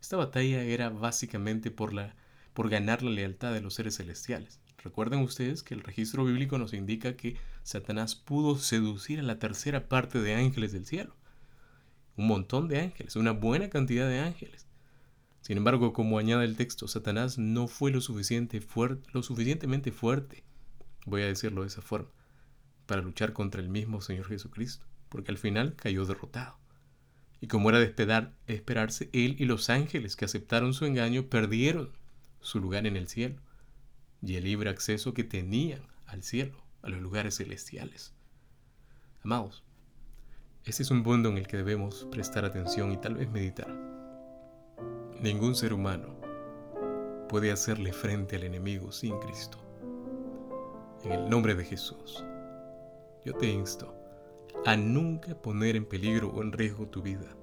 Esta 0.00 0.16
batalla 0.16 0.62
era 0.62 0.90
básicamente 0.90 1.70
por, 1.70 1.92
la, 1.92 2.14
por 2.52 2.68
ganar 2.68 3.02
la 3.02 3.10
lealtad 3.10 3.52
de 3.52 3.60
los 3.60 3.74
seres 3.74 3.96
celestiales. 3.96 4.60
Recuerden 4.82 5.20
ustedes 5.20 5.62
que 5.62 5.74
el 5.74 5.82
registro 5.82 6.24
bíblico 6.24 6.56
nos 6.58 6.72
indica 6.72 7.16
que 7.16 7.36
Satanás 7.62 8.14
pudo 8.14 8.56
seducir 8.56 9.18
a 9.18 9.24
la 9.24 9.38
tercera 9.38 9.88
parte 9.88 10.20
de 10.20 10.34
ángeles 10.34 10.72
del 10.72 10.86
cielo. 10.86 11.16
Un 12.16 12.26
montón 12.28 12.68
de 12.68 12.80
ángeles, 12.80 13.16
una 13.16 13.32
buena 13.32 13.70
cantidad 13.70 14.08
de 14.08 14.20
ángeles. 14.20 14.66
Sin 15.40 15.56
embargo, 15.56 15.92
como 15.92 16.18
añade 16.18 16.44
el 16.44 16.56
texto, 16.56 16.88
Satanás 16.88 17.38
no 17.38 17.68
fue 17.68 17.90
lo, 17.90 18.00
suficiente 18.00 18.60
lo 19.12 19.22
suficientemente 19.22 19.92
fuerte, 19.92 20.44
voy 21.06 21.22
a 21.22 21.26
decirlo 21.26 21.62
de 21.62 21.68
esa 21.68 21.82
forma, 21.82 22.10
para 22.86 23.02
luchar 23.02 23.32
contra 23.32 23.60
el 23.60 23.68
mismo 23.68 24.00
Señor 24.00 24.26
Jesucristo, 24.28 24.84
porque 25.08 25.30
al 25.30 25.38
final 25.38 25.74
cayó 25.74 26.04
derrotado. 26.04 26.58
Y 27.40 27.46
como 27.46 27.70
era 27.70 27.78
de 27.78 27.94
esperarse, 28.46 29.10
él 29.12 29.36
y 29.38 29.44
los 29.44 29.70
ángeles 29.70 30.16
que 30.16 30.24
aceptaron 30.24 30.74
su 30.74 30.86
engaño 30.86 31.26
perdieron 31.26 31.92
su 32.40 32.60
lugar 32.60 32.86
en 32.86 32.96
el 32.96 33.08
cielo 33.08 33.40
y 34.22 34.36
el 34.36 34.44
libre 34.44 34.70
acceso 34.70 35.14
que 35.14 35.24
tenían 35.24 35.82
al 36.06 36.22
cielo, 36.22 36.64
a 36.82 36.88
los 36.88 37.00
lugares 37.00 37.36
celestiales. 37.36 38.12
Amados, 39.22 39.62
ese 40.64 40.82
es 40.82 40.90
un 40.90 41.02
punto 41.02 41.28
en 41.28 41.38
el 41.38 41.46
que 41.46 41.56
debemos 41.56 42.06
prestar 42.10 42.44
atención 42.44 42.92
y 42.92 42.96
tal 42.96 43.14
vez 43.14 43.30
meditar. 43.30 43.72
Ningún 45.20 45.54
ser 45.54 45.72
humano 45.72 46.18
puede 47.28 47.52
hacerle 47.52 47.92
frente 47.92 48.36
al 48.36 48.44
enemigo 48.44 48.90
sin 48.90 49.18
Cristo. 49.20 49.58
En 51.04 51.12
el 51.12 51.30
nombre 51.30 51.54
de 51.54 51.64
Jesús, 51.64 52.24
yo 53.24 53.34
te 53.34 53.48
insto 53.50 53.97
a 54.64 54.76
nunca 54.76 55.34
poner 55.34 55.76
en 55.76 55.84
peligro 55.84 56.28
o 56.30 56.42
en 56.42 56.52
riesgo 56.52 56.88
tu 56.88 57.02
vida. 57.02 57.34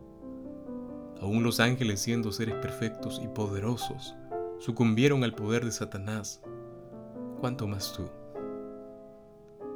Aún 1.21 1.43
los 1.43 1.59
ángeles 1.59 2.01
siendo 2.01 2.31
seres 2.31 2.55
perfectos 2.55 3.21
y 3.23 3.27
poderosos, 3.27 4.15
sucumbieron 4.59 5.23
al 5.23 5.33
poder 5.33 5.65
de 5.65 5.71
Satanás 5.71 6.41
cuánto 7.39 7.67
más 7.67 7.93
tú. 7.93 8.09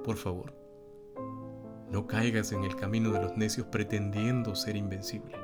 Por 0.03 0.17
favor, 0.17 0.53
no 1.89 2.07
caigas 2.07 2.51
en 2.51 2.63
el 2.63 2.75
camino 2.75 3.11
de 3.11 3.21
los 3.21 3.35
necios 3.35 3.67
pretendiendo 3.67 4.55
ser 4.55 4.75
invencible. 4.75 5.35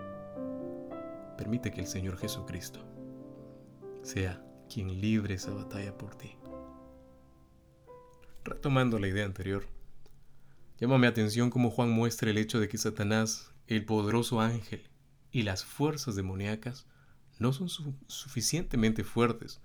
Permite 1.38 1.72
que 1.72 1.82
el 1.82 1.88
Señor 1.88 2.18
Jesucristo 2.18 2.80
sea 4.04 4.42
quien 4.72 5.02
libre 5.02 5.36
esa 5.36 5.54
batalla 5.54 5.98
por 5.98 6.16
ti. 6.16 6.38
Retomando 8.44 9.00
la 9.00 9.08
idea 9.08 9.26
anterior, 9.26 9.66
llama 10.80 10.98
mi 10.98 11.08
atención 11.08 11.50
cómo 11.50 11.70
Juan 11.70 11.90
muestra 11.90 12.30
el 12.30 12.38
hecho 12.38 12.60
de 12.60 12.68
que 12.68 12.78
Satanás, 12.78 13.52
el 13.68 13.86
poderoso 13.86 14.42
ángel 14.42 14.84
y 15.32 15.44
las 15.44 15.66
fuerzas 15.66 16.16
demoníacas 16.16 16.86
no 17.40 17.54
son 17.54 17.70
suficientemente 18.08 19.04
fuertes 19.04 19.62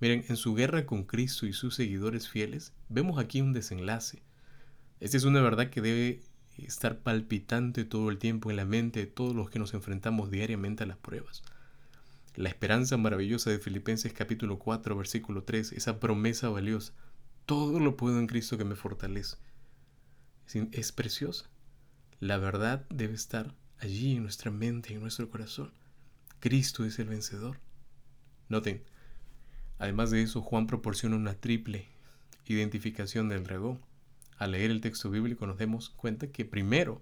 Miren, 0.00 0.24
en 0.30 0.36
su 0.38 0.54
guerra 0.54 0.86
con 0.86 1.04
Cristo 1.04 1.44
y 1.44 1.52
sus 1.52 1.74
seguidores 1.74 2.26
fieles, 2.26 2.72
vemos 2.88 3.18
aquí 3.18 3.42
un 3.42 3.52
desenlace. 3.52 4.22
Esta 4.98 5.18
es 5.18 5.24
una 5.24 5.42
verdad 5.42 5.68
que 5.68 5.82
debe 5.82 6.22
estar 6.56 7.00
palpitante 7.00 7.84
todo 7.84 8.08
el 8.08 8.16
tiempo 8.16 8.50
en 8.50 8.56
la 8.56 8.64
mente 8.64 9.00
de 9.00 9.06
todos 9.06 9.36
los 9.36 9.50
que 9.50 9.58
nos 9.58 9.74
enfrentamos 9.74 10.30
diariamente 10.30 10.84
a 10.84 10.86
las 10.86 10.96
pruebas. 10.96 11.42
La 12.34 12.48
esperanza 12.48 12.96
maravillosa 12.96 13.50
de 13.50 13.58
Filipenses 13.58 14.14
capítulo 14.14 14.58
4 14.58 14.96
versículo 14.96 15.42
3, 15.42 15.72
esa 15.72 16.00
promesa 16.00 16.48
valiosa, 16.48 16.94
todo 17.44 17.78
lo 17.78 17.98
puedo 17.98 18.18
en 18.18 18.26
Cristo 18.26 18.56
que 18.56 18.64
me 18.64 18.76
fortalece. 18.76 19.36
Es, 20.72 20.92
preciosa. 20.92 21.48
La 22.18 22.36
verdad 22.38 22.86
debe 22.90 23.14
estar 23.14 23.54
allí 23.78 24.16
en 24.16 24.22
nuestra 24.22 24.50
mente 24.50 24.92
y 24.92 24.96
en 24.96 25.02
nuestro 25.02 25.30
corazón. 25.30 25.72
Cristo 26.40 26.84
es 26.84 26.98
el 26.98 27.08
vencedor. 27.08 27.58
Noten, 28.48 28.82
Además 29.80 30.10
de 30.10 30.22
eso, 30.22 30.42
Juan 30.42 30.66
proporciona 30.66 31.16
una 31.16 31.32
triple 31.32 31.88
identificación 32.44 33.30
del 33.30 33.44
dragón. 33.44 33.80
Al 34.36 34.52
leer 34.52 34.70
el 34.70 34.82
texto 34.82 35.08
bíblico 35.08 35.46
nos 35.46 35.58
damos 35.58 35.88
cuenta 35.88 36.26
que 36.26 36.44
primero, 36.44 37.00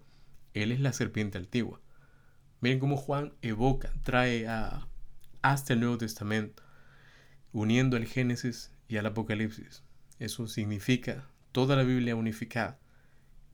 él 0.55 0.71
es 0.71 0.79
la 0.79 0.93
serpiente 0.93 1.39
antigua. 1.39 1.81
Miren 2.61 2.79
cómo 2.79 2.97
Juan 2.97 3.33
evoca, 3.43 3.93
trae 4.05 4.47
a, 4.47 4.87
hasta 5.43 5.73
el 5.73 5.81
Nuevo 5.81 5.99
Testamento, 5.99 6.63
uniendo 7.53 7.97
el 7.97 8.07
Génesis 8.07 8.71
y 8.87 8.97
al 8.99 9.07
Apocalipsis. 9.07 9.83
Eso 10.21 10.47
significa 10.47 11.27
toda 11.51 11.75
la 11.75 11.83
Biblia 11.83 12.15
unificada. 12.15 12.79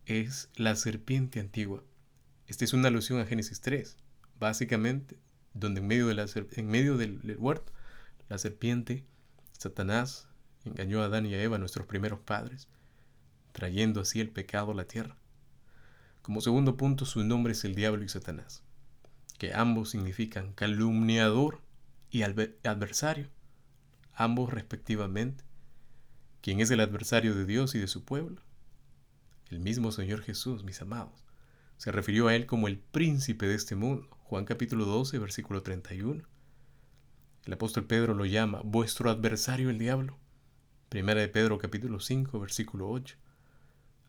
Es 0.06 0.50
la 0.56 0.76
serpiente 0.76 1.40
antigua. 1.40 1.82
Esta 2.46 2.64
es 2.64 2.74
una 2.74 2.88
alusión 2.88 3.20
a 3.20 3.26
Génesis 3.26 3.62
3, 3.62 3.96
básicamente, 4.38 5.18
donde 5.54 5.80
en 5.80 5.86
medio, 5.86 6.06
de 6.06 6.14
la, 6.14 6.26
en 6.34 6.68
medio 6.68 6.98
del 6.98 7.36
huerto, 7.38 7.72
la 8.28 8.36
serpiente 8.36 9.04
Satanás 9.52 10.28
engañó 10.66 11.00
a 11.00 11.06
Adán 11.06 11.24
y 11.24 11.34
a 11.34 11.42
Eva, 11.42 11.56
nuestros 11.56 11.86
primeros 11.86 12.20
padres, 12.20 12.68
trayendo 13.52 14.02
así 14.02 14.20
el 14.20 14.28
pecado 14.28 14.72
a 14.72 14.74
la 14.74 14.84
tierra. 14.84 15.16
Como 16.20 16.42
segundo 16.42 16.76
punto, 16.76 17.06
su 17.06 17.24
nombre 17.24 17.52
es 17.52 17.64
el 17.64 17.74
diablo 17.74 18.04
y 18.04 18.08
Satanás, 18.10 18.62
que 19.38 19.54
ambos 19.54 19.90
significan 19.90 20.52
calumniador 20.52 21.62
y 22.10 22.22
adversario, 22.22 23.30
ambos 24.12 24.52
respectivamente. 24.52 25.44
¿Quién 26.42 26.60
es 26.60 26.70
el 26.70 26.80
adversario 26.80 27.34
de 27.34 27.46
Dios 27.46 27.74
y 27.74 27.78
de 27.78 27.88
su 27.88 28.04
pueblo? 28.04 28.42
El 29.50 29.60
mismo 29.60 29.92
Señor 29.92 30.22
Jesús, 30.22 30.64
mis 30.64 30.80
amados. 30.80 31.22
Se 31.76 31.92
refirió 31.92 32.28
a 32.28 32.34
él 32.34 32.46
como 32.46 32.66
el 32.66 32.78
príncipe 32.78 33.46
de 33.46 33.54
este 33.54 33.76
mundo. 33.76 34.08
Juan 34.22 34.46
capítulo 34.46 34.86
12, 34.86 35.18
versículo 35.18 35.62
31. 35.62 36.22
El 37.44 37.52
apóstol 37.52 37.84
Pedro 37.84 38.14
lo 38.14 38.24
llama 38.24 38.62
vuestro 38.64 39.10
adversario 39.10 39.68
el 39.68 39.78
diablo. 39.78 40.16
Primera 40.88 41.20
de 41.20 41.28
Pedro 41.28 41.58
capítulo 41.58 42.00
5 42.00 42.40
versículo 42.40 42.88
8. 42.88 43.16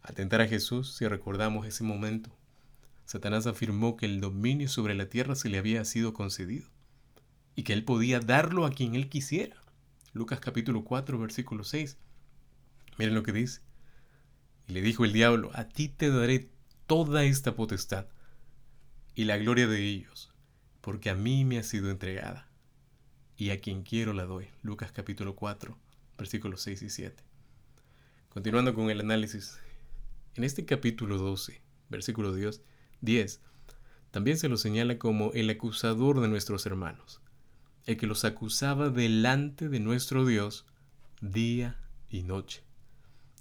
Al 0.03 0.15
tentar 0.15 0.39
a 0.39 0.47
Jesús, 0.47 0.95
si 0.95 1.05
recordamos 1.05 1.67
ese 1.67 1.83
momento, 1.83 2.29
Satanás 3.03 3.45
afirmó 3.45 3.97
que 3.97 4.05
el 4.05 4.21
dominio 4.21 4.69
sobre 4.69 4.95
la 4.95 5.09
tierra 5.09 5.35
se 5.35 5.49
le 5.49 5.57
había 5.57 5.83
sido 5.83 6.13
concedido 6.13 6.69
y 7.55 7.63
que 7.63 7.73
él 7.73 7.83
podía 7.83 8.21
darlo 8.21 8.65
a 8.65 8.71
quien 8.71 8.95
él 8.95 9.09
quisiera. 9.09 9.57
Lucas 10.13 10.39
capítulo 10.39 10.85
4 10.85 11.19
versículo 11.19 11.65
6. 11.65 11.97
Miren 12.97 13.15
lo 13.15 13.23
que 13.23 13.33
dice. 13.33 13.59
Y 14.67 14.73
le 14.73 14.81
dijo 14.81 15.05
el 15.05 15.13
diablo, 15.13 15.51
a 15.53 15.67
ti 15.67 15.89
te 15.89 16.09
daré 16.09 16.49
toda 16.87 17.23
esta 17.23 17.55
potestad 17.55 18.07
y 19.13 19.25
la 19.25 19.37
gloria 19.37 19.67
de 19.67 19.83
ellos, 19.85 20.33
porque 20.81 21.09
a 21.09 21.15
mí 21.15 21.45
me 21.45 21.57
ha 21.57 21.63
sido 21.63 21.89
entregada, 21.89 22.49
y 23.37 23.51
a 23.51 23.61
quien 23.61 23.83
quiero 23.83 24.13
la 24.13 24.25
doy. 24.25 24.47
Lucas 24.61 24.91
capítulo 24.91 25.35
4, 25.35 25.77
versículos 26.17 26.61
6 26.61 26.81
y 26.81 26.89
7. 26.89 27.23
Continuando 28.29 28.73
con 28.73 28.89
el 28.89 28.99
análisis, 28.99 29.57
en 30.35 30.43
este 30.43 30.65
capítulo 30.65 31.17
12, 31.17 31.61
versículo 31.89 32.33
10, 32.33 33.41
también 34.11 34.37
se 34.37 34.49
lo 34.49 34.57
señala 34.57 34.97
como 34.97 35.31
el 35.33 35.49
acusador 35.49 36.21
de 36.21 36.27
nuestros 36.27 36.65
hermanos, 36.65 37.21
el 37.85 37.97
que 37.97 38.07
los 38.07 38.25
acusaba 38.25 38.89
delante 38.89 39.69
de 39.69 39.79
nuestro 39.79 40.25
Dios 40.25 40.65
día 41.21 41.79
y 42.09 42.23
noche. 42.23 42.63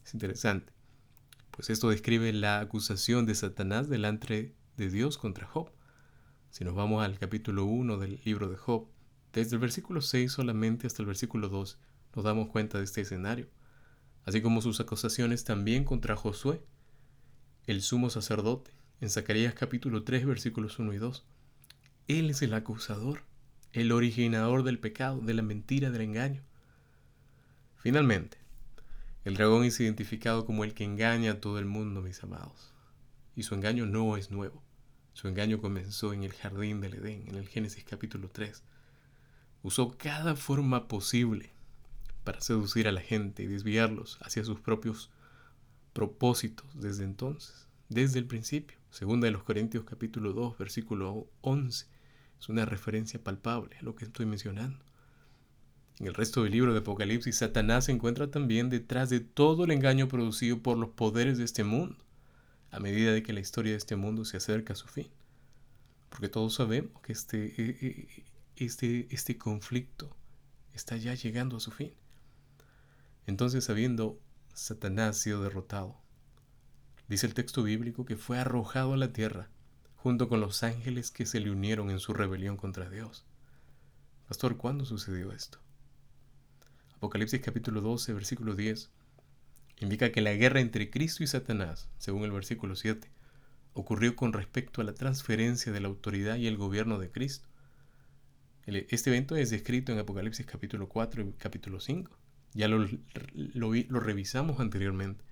Es 0.04 0.14
interesante, 0.14 0.73
pues 1.54 1.70
esto 1.70 1.90
describe 1.90 2.32
la 2.32 2.58
acusación 2.58 3.26
de 3.26 3.34
Satanás 3.37 3.88
delante 3.88 4.56
de 4.76 4.90
Dios 4.90 5.18
contra 5.18 5.46
Job. 5.46 5.70
Si 6.50 6.64
nos 6.64 6.75
vamos 6.75 7.04
al 7.04 7.16
capítulo 7.16 7.64
1 7.64 7.96
del 7.99 8.20
libro 8.25 8.49
de 8.49 8.56
Job, 8.56 8.88
desde 9.32 9.54
el 9.54 9.61
versículo 9.61 10.00
6 10.00 10.32
solamente 10.32 10.88
hasta 10.88 11.02
el 11.02 11.06
versículo 11.06 11.49
2 11.49 11.78
nos 12.16 12.25
damos 12.25 12.49
cuenta 12.49 12.78
de 12.78 12.84
este 12.84 13.02
escenario, 13.02 13.49
así 14.25 14.42
como 14.42 14.62
sus 14.62 14.80
acusaciones 14.80 15.44
también 15.44 15.84
contra 15.84 16.16
Josué, 16.16 16.61
el 17.66 17.82
sumo 17.82 18.11
sacerdote, 18.11 18.73
en 19.00 19.11
Zacarías 19.11 19.54
capítulo 19.54 20.02
3 20.02 20.26
versículos 20.26 20.80
1 20.80 20.92
y 20.92 20.99
2. 20.99 21.25
Él 22.08 22.30
es 22.30 22.42
el 22.42 22.54
acusador, 22.54 23.23
el 23.73 23.92
originador 23.92 24.64
del 24.64 24.80
pecado, 24.80 25.20
de 25.20 25.34
la 25.34 25.42
mentira, 25.42 25.90
del 25.90 26.02
engaño. 26.02 26.42
Finalmente, 27.76 28.43
el 29.24 29.36
dragón 29.36 29.64
es 29.64 29.80
identificado 29.80 30.44
como 30.44 30.64
el 30.64 30.74
que 30.74 30.84
engaña 30.84 31.32
a 31.32 31.40
todo 31.40 31.58
el 31.58 31.64
mundo, 31.64 32.02
mis 32.02 32.22
amados. 32.22 32.74
Y 33.34 33.44
su 33.44 33.54
engaño 33.54 33.86
no 33.86 34.16
es 34.18 34.30
nuevo. 34.30 34.62
Su 35.14 35.28
engaño 35.28 35.60
comenzó 35.60 36.12
en 36.12 36.24
el 36.24 36.32
jardín 36.32 36.80
del 36.80 36.94
Edén, 36.94 37.24
en 37.28 37.36
el 37.36 37.48
Génesis 37.48 37.84
capítulo 37.84 38.28
3. 38.28 38.62
Usó 39.62 39.96
cada 39.96 40.36
forma 40.36 40.88
posible 40.88 41.52
para 42.22 42.42
seducir 42.42 42.86
a 42.86 42.92
la 42.92 43.00
gente 43.00 43.42
y 43.42 43.46
desviarlos 43.46 44.18
hacia 44.20 44.44
sus 44.44 44.60
propios 44.60 45.10
propósitos 45.94 46.66
desde 46.74 47.04
entonces, 47.04 47.66
desde 47.88 48.18
el 48.18 48.26
principio. 48.26 48.76
Segunda 48.90 49.26
de 49.26 49.30
los 49.30 49.42
Corintios 49.42 49.84
capítulo 49.84 50.34
2, 50.34 50.58
versículo 50.58 51.30
11. 51.40 51.86
Es 52.38 52.48
una 52.50 52.66
referencia 52.66 53.22
palpable 53.22 53.76
a 53.78 53.82
lo 53.82 53.94
que 53.94 54.04
estoy 54.04 54.26
mencionando. 54.26 54.84
En 56.00 56.07
el 56.07 56.14
resto 56.14 56.42
del 56.42 56.52
libro 56.52 56.72
de 56.72 56.80
Apocalipsis, 56.80 57.37
Satanás 57.37 57.85
se 57.85 57.92
encuentra 57.92 58.30
también 58.30 58.68
detrás 58.68 59.11
de 59.11 59.20
todo 59.20 59.64
el 59.64 59.70
engaño 59.70 60.09
producido 60.09 60.61
por 60.61 60.76
los 60.76 60.90
poderes 60.90 61.38
de 61.38 61.44
este 61.44 61.62
mundo 61.62 61.96
a 62.74 62.80
medida 62.80 63.12
de 63.12 63.22
que 63.22 63.33
la 63.33 63.38
historia 63.38 63.70
de 63.70 63.78
este 63.78 63.94
mundo 63.94 64.24
se 64.24 64.37
acerca 64.37 64.72
a 64.72 64.76
su 64.76 64.88
fin. 64.88 65.09
Porque 66.09 66.28
todos 66.28 66.54
sabemos 66.54 67.00
que 67.02 67.12
este, 67.12 67.46
eh, 67.46 67.78
eh, 67.80 68.24
este, 68.57 69.07
este 69.11 69.38
conflicto 69.38 70.11
está 70.72 70.96
ya 70.96 71.14
llegando 71.14 71.57
a 71.57 71.61
su 71.61 71.70
fin. 71.70 71.92
Entonces, 73.26 73.70
habiendo 73.70 74.18
Satanás 74.54 75.18
sido 75.18 75.44
derrotado, 75.44 75.96
dice 77.07 77.28
el 77.28 77.35
texto 77.35 77.62
bíblico 77.62 78.04
que 78.04 78.16
fue 78.16 78.40
arrojado 78.40 78.94
a 78.94 78.96
la 78.96 79.12
tierra 79.12 79.50
junto 79.94 80.28
con 80.28 80.40
los 80.40 80.64
ángeles 80.64 81.12
que 81.12 81.26
se 81.26 81.38
le 81.38 81.52
unieron 81.52 81.90
en 81.90 82.00
su 82.00 82.12
rebelión 82.12 82.57
contra 82.57 82.90
Dios. 82.90 83.24
Pastor, 84.26 84.57
¿cuándo 84.57 84.85
sucedió 84.85 85.30
esto? 85.30 85.61
Apocalipsis 87.04 87.42
capítulo 87.42 87.82
12, 87.82 88.14
versículo 88.14 88.54
10 88.54 88.90
indica 89.80 90.10
que 90.10 90.22
la 90.22 90.32
guerra 90.32 90.60
entre 90.60 90.88
Cristo 90.88 91.22
y 91.22 91.26
Satanás, 91.26 91.90
según 91.98 92.24
el 92.24 92.32
versículo 92.32 92.76
7, 92.76 93.10
ocurrió 93.74 94.16
con 94.16 94.32
respecto 94.32 94.80
a 94.80 94.84
la 94.84 94.94
transferencia 94.94 95.70
de 95.70 95.80
la 95.80 95.88
autoridad 95.88 96.36
y 96.36 96.46
el 96.46 96.56
gobierno 96.56 96.98
de 96.98 97.10
Cristo. 97.10 97.46
Este 98.64 99.10
evento 99.10 99.36
es 99.36 99.50
descrito 99.50 99.92
en 99.92 99.98
Apocalipsis 99.98 100.46
capítulo 100.46 100.88
4 100.88 101.22
y 101.24 101.32
capítulo 101.32 101.78
5. 101.78 102.10
Ya 102.54 102.68
lo, 102.68 102.88
lo, 103.34 104.00
revisamos 104.00 104.58
anteriormente. 104.58 105.22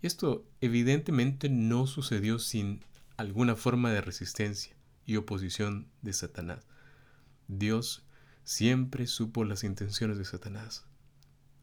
Y 0.00 0.06
esto 0.06 0.48
evidentemente 0.62 1.50
no 1.50 1.86
sucedió 1.86 2.38
sin 2.38 2.86
alguna 3.18 3.54
forma 3.54 3.92
de 3.92 4.00
resistencia 4.00 4.74
y 5.04 5.16
oposición 5.16 5.88
de 6.00 6.14
Satanás. 6.14 6.66
Dios 7.48 8.06
siempre 8.50 9.06
supo 9.06 9.44
las 9.44 9.62
intenciones 9.62 10.18
de 10.18 10.24
Satanás. 10.24 10.84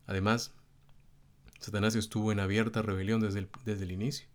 Además, 0.06 0.54
Satanás 1.60 1.96
estuvo 1.96 2.32
en 2.32 2.40
abierta 2.40 2.82
rebelión 2.82 3.20
desde 3.20 3.40
el, 3.40 3.50
desde 3.66 3.84
el 3.84 3.92
inicio. 3.92 4.30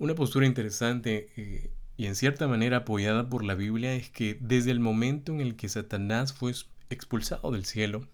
Una 0.00 0.16
postura 0.16 0.44
interesante 0.44 1.30
eh, 1.36 1.70
y 1.96 2.06
en 2.06 2.16
cierta 2.16 2.48
manera 2.48 2.78
apoyada 2.78 3.28
por 3.28 3.44
la 3.44 3.54
Biblia 3.54 3.94
es 3.94 4.10
que 4.10 4.38
desde 4.40 4.72
el 4.72 4.80
momento 4.80 5.30
en 5.30 5.40
el 5.40 5.54
que 5.54 5.68
Satanás 5.68 6.32
fue 6.32 6.52
expulsado 6.90 7.52
del 7.52 7.64
cielo 7.64 8.08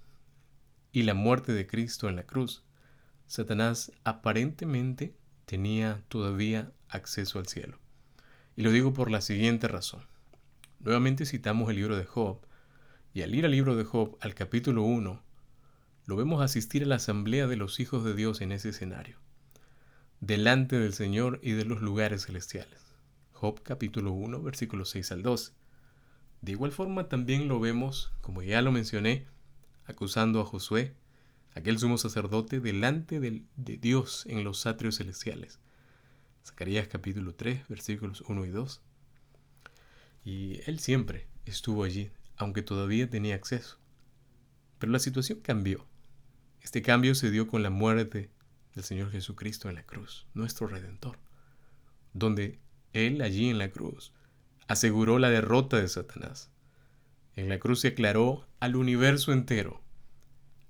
y 0.92 1.04
la 1.04 1.14
muerte 1.14 1.54
de 1.54 1.66
Cristo 1.66 2.10
en 2.10 2.16
la 2.16 2.26
cruz, 2.26 2.64
Satanás 3.26 3.92
aparentemente 4.04 5.16
tenía 5.46 6.04
todavía 6.08 6.70
acceso 6.90 7.38
al 7.38 7.46
cielo. 7.46 7.78
Y 8.56 8.62
lo 8.62 8.70
digo 8.70 8.92
por 8.92 9.10
la 9.10 9.22
siguiente 9.22 9.68
razón. 9.68 10.02
Nuevamente 10.80 11.24
citamos 11.24 11.70
el 11.70 11.76
libro 11.76 11.96
de 11.96 12.04
Job, 12.04 12.44
y 13.14 13.22
al 13.22 13.32
ir 13.32 13.44
al 13.44 13.52
libro 13.52 13.76
de 13.76 13.84
Job, 13.84 14.18
al 14.20 14.34
capítulo 14.34 14.82
1, 14.82 15.22
lo 16.06 16.16
vemos 16.16 16.42
asistir 16.42 16.82
a 16.82 16.86
la 16.86 16.96
asamblea 16.96 17.46
de 17.46 17.54
los 17.54 17.78
hijos 17.78 18.04
de 18.04 18.12
Dios 18.12 18.40
en 18.40 18.50
ese 18.50 18.70
escenario, 18.70 19.18
delante 20.20 20.80
del 20.80 20.92
Señor 20.92 21.38
y 21.40 21.52
de 21.52 21.64
los 21.64 21.80
lugares 21.80 22.26
celestiales. 22.26 22.80
Job 23.30 23.62
capítulo 23.62 24.10
1, 24.10 24.42
versículos 24.42 24.90
6 24.90 25.12
al 25.12 25.22
12. 25.22 25.52
De 26.42 26.52
igual 26.52 26.72
forma 26.72 27.08
también 27.08 27.46
lo 27.46 27.60
vemos, 27.60 28.12
como 28.20 28.42
ya 28.42 28.60
lo 28.62 28.72
mencioné, 28.72 29.28
acusando 29.86 30.40
a 30.40 30.44
Josué, 30.44 30.96
aquel 31.54 31.78
sumo 31.78 31.98
sacerdote, 31.98 32.58
delante 32.58 33.20
de 33.20 33.76
Dios 33.76 34.26
en 34.26 34.42
los 34.42 34.66
atrios 34.66 34.96
celestiales. 34.96 35.60
Zacarías 36.44 36.88
capítulo 36.88 37.32
3, 37.32 37.68
versículos 37.68 38.22
1 38.22 38.44
y 38.44 38.50
2. 38.50 38.82
Y 40.24 40.60
él 40.66 40.80
siempre 40.80 41.28
estuvo 41.44 41.84
allí, 41.84 42.10
aunque 42.36 42.62
todavía 42.62 43.08
tenía 43.08 43.34
acceso. 43.34 43.78
Pero 44.78 44.92
la 44.92 44.98
situación 44.98 45.40
cambió. 45.40 45.86
Este 46.60 46.82
cambio 46.82 47.14
se 47.14 47.30
dio 47.30 47.46
con 47.46 47.62
la 47.62 47.70
muerte 47.70 48.30
del 48.74 48.84
Señor 48.84 49.10
Jesucristo 49.10 49.68
en 49.68 49.76
la 49.76 49.84
cruz, 49.84 50.26
nuestro 50.34 50.66
Redentor, 50.66 51.18
donde 52.12 52.58
Él 52.92 53.22
allí 53.22 53.48
en 53.48 53.58
la 53.58 53.70
cruz 53.70 54.12
aseguró 54.66 55.18
la 55.18 55.30
derrota 55.30 55.76
de 55.76 55.88
Satanás. 55.88 56.50
En 57.36 57.48
la 57.48 57.58
cruz 57.58 57.80
se 57.80 57.88
aclaró 57.88 58.46
al 58.60 58.76
universo 58.76 59.32
entero 59.32 59.82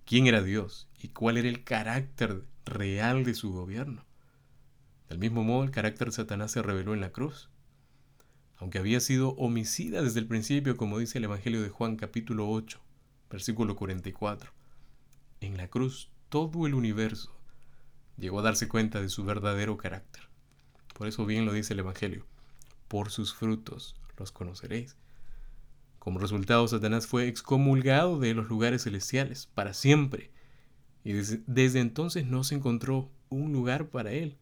quién 0.05 0.27
era 0.27 0.42
Dios 0.42 0.88
y 0.98 1.09
cuál 1.09 1.37
era 1.37 1.48
el 1.48 1.64
carácter 1.64 2.44
real 2.64 3.24
de 3.24 3.35
su 3.35 3.53
gobierno. 3.53 4.05
Del 5.09 5.18
mismo 5.18 5.44
modo, 5.44 5.64
el 5.64 5.70
carácter 5.70 6.09
de 6.09 6.14
Satanás 6.14 6.53
se 6.53 6.62
reveló 6.62 6.94
en 6.94 7.00
la 7.00 7.12
cruz. 7.12 7.50
Aunque 8.57 8.79
había 8.79 9.01
sido 9.01 9.31
homicida 9.31 10.03
desde 10.03 10.21
el 10.21 10.27
principio, 10.27 10.77
como 10.77 10.99
dice 10.99 11.19
el 11.19 11.25
Evangelio 11.25 11.62
de 11.62 11.69
Juan 11.69 11.97
capítulo 11.97 12.49
8, 12.51 12.81
versículo 13.31 13.77
44 13.77 14.53
en 15.47 15.57
la 15.57 15.69
cruz 15.69 16.11
todo 16.29 16.67
el 16.67 16.75
universo 16.75 17.33
llegó 18.17 18.40
a 18.40 18.43
darse 18.43 18.69
cuenta 18.69 19.01
de 19.01 19.09
su 19.09 19.25
verdadero 19.25 19.77
carácter. 19.77 20.23
Por 20.95 21.09
eso 21.09 21.27
bien 21.27 21.45
lo 21.45 21.53
dice 21.53 21.75
el 21.75 21.81
Evangelio, 21.81 22.27
por 22.88 23.11
sus 23.11 23.35
frutos 23.35 23.97
los 24.17 24.33
conoceréis. 24.33 24.97
Como 25.99 26.21
resultado, 26.21 26.67
Satanás 26.69 27.07
fue 27.07 27.29
excomulgado 27.29 28.19
de 28.19 28.35
los 28.35 28.49
lugares 28.49 28.85
celestiales 28.85 29.47
para 29.55 29.75
siempre, 29.75 30.31
y 31.03 31.12
desde, 31.12 31.43
desde 31.47 31.81
entonces 31.81 32.27
no 32.27 32.45
se 32.45 32.55
encontró 32.55 33.11
un 33.31 33.53
lugar 33.53 33.88
para 33.88 34.12
él, 34.12 34.37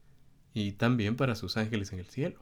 y 0.53 0.73
también 0.73 1.17
para 1.17 1.35
sus 1.35 1.57
ángeles 1.57 1.93
en 1.93 2.01
el 2.01 2.07
cielo. 2.07 2.41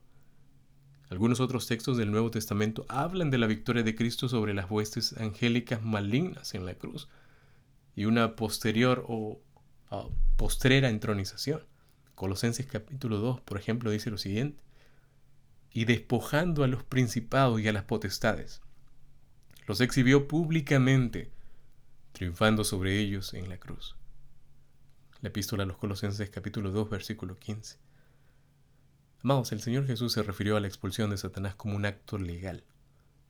Algunos 1.11 1.41
otros 1.41 1.67
textos 1.67 1.97
del 1.97 2.13
Nuevo 2.13 2.31
Testamento 2.31 2.87
hablan 2.89 3.31
de 3.31 3.39
la 3.39 3.49
victoria 3.49 3.83
de 3.83 3.97
Cristo 3.97 4.29
sobre 4.29 4.55
las 4.55 4.71
huestes 4.71 5.13
angélicas 5.19 5.83
malignas 5.83 6.55
en 6.55 6.65
la 6.65 6.75
cruz, 6.75 7.09
y 7.97 8.05
una 8.05 8.37
posterior 8.37 9.05
o 9.09 9.41
postrera 10.37 10.89
entronización. 10.89 11.63
Colosenses 12.15 12.67
capítulo 12.67 13.19
2, 13.19 13.41
por 13.41 13.59
ejemplo, 13.59 13.91
dice 13.91 14.09
lo 14.09 14.19
siguiente, 14.19 14.63
y 15.73 15.85
despojando 15.85 16.63
a 16.63 16.69
los 16.69 16.85
principados 16.85 17.61
y 17.61 17.67
a 17.67 17.73
las 17.73 17.83
potestades, 17.83 18.63
los 19.67 19.81
exhibió 19.81 20.29
públicamente, 20.29 21.33
triunfando 22.13 22.63
sobre 22.63 23.01
ellos 23.01 23.35
en 23.35 23.49
la 23.49 23.59
cruz. 23.59 23.97
La 25.23 25.31
epístola 25.31 25.65
a 25.65 25.67
los 25.67 25.77
Colosenses 25.77 26.31
capítulo 26.31 26.71
2, 26.71 26.89
versículo 26.89 27.37
15. 27.37 27.79
Amados, 29.23 29.53
el 29.53 29.61
Señor 29.61 29.87
Jesús 29.87 30.15
se 30.15 30.23
refirió 30.23 30.57
a 30.57 30.61
la 30.61 30.67
expulsión 30.67 31.11
de 31.11 31.19
Satanás 31.19 31.55
como 31.55 31.77
un 31.77 31.85
acto 31.85 32.17
legal, 32.17 32.65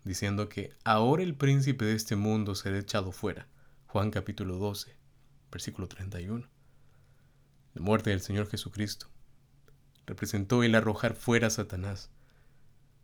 diciendo 0.04 0.48
que 0.48 0.72
ahora 0.84 1.24
el 1.24 1.34
príncipe 1.34 1.84
de 1.84 1.96
este 1.96 2.14
mundo 2.14 2.54
será 2.54 2.78
echado 2.78 3.10
fuera 3.10 3.48
Juan 3.88 4.12
capítulo 4.12 4.56
12, 4.58 4.96
versículo 5.50 5.88
31. 5.88 6.48
La 7.74 7.82
muerte 7.82 8.10
del 8.10 8.20
Señor 8.20 8.48
Jesucristo 8.48 9.08
representó 10.06 10.62
el 10.62 10.76
arrojar 10.76 11.16
fuera 11.16 11.48
a 11.48 11.50
Satanás, 11.50 12.08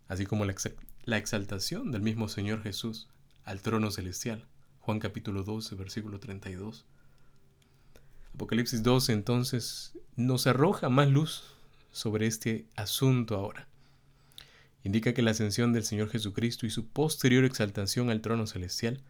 así 0.06 0.24
como 0.24 0.44
la 0.44 1.16
exaltación 1.18 1.90
del 1.90 2.02
mismo 2.02 2.28
Señor 2.28 2.62
Jesús 2.62 3.08
al 3.42 3.62
trono 3.62 3.90
celestial. 3.90 4.46
Juan 4.78 5.00
capítulo 5.00 5.42
12, 5.42 5.74
versículo 5.74 6.20
32. 6.20 6.86
Apocalipsis 8.32 8.84
12 8.84 9.12
entonces 9.12 9.98
nos 10.14 10.46
arroja 10.46 10.88
más 10.88 11.08
luz 11.08 11.55
sobre 11.96 12.26
este 12.26 12.66
asunto 12.76 13.36
ahora. 13.36 13.68
Indica 14.84 15.14
que 15.14 15.22
la 15.22 15.30
ascensión 15.30 15.72
del 15.72 15.82
Señor 15.82 16.10
Jesucristo 16.10 16.66
y 16.66 16.70
su 16.70 16.86
posterior 16.86 17.46
exaltación 17.46 18.10
al 18.10 18.20
trono 18.20 18.46
celestial 18.46 19.00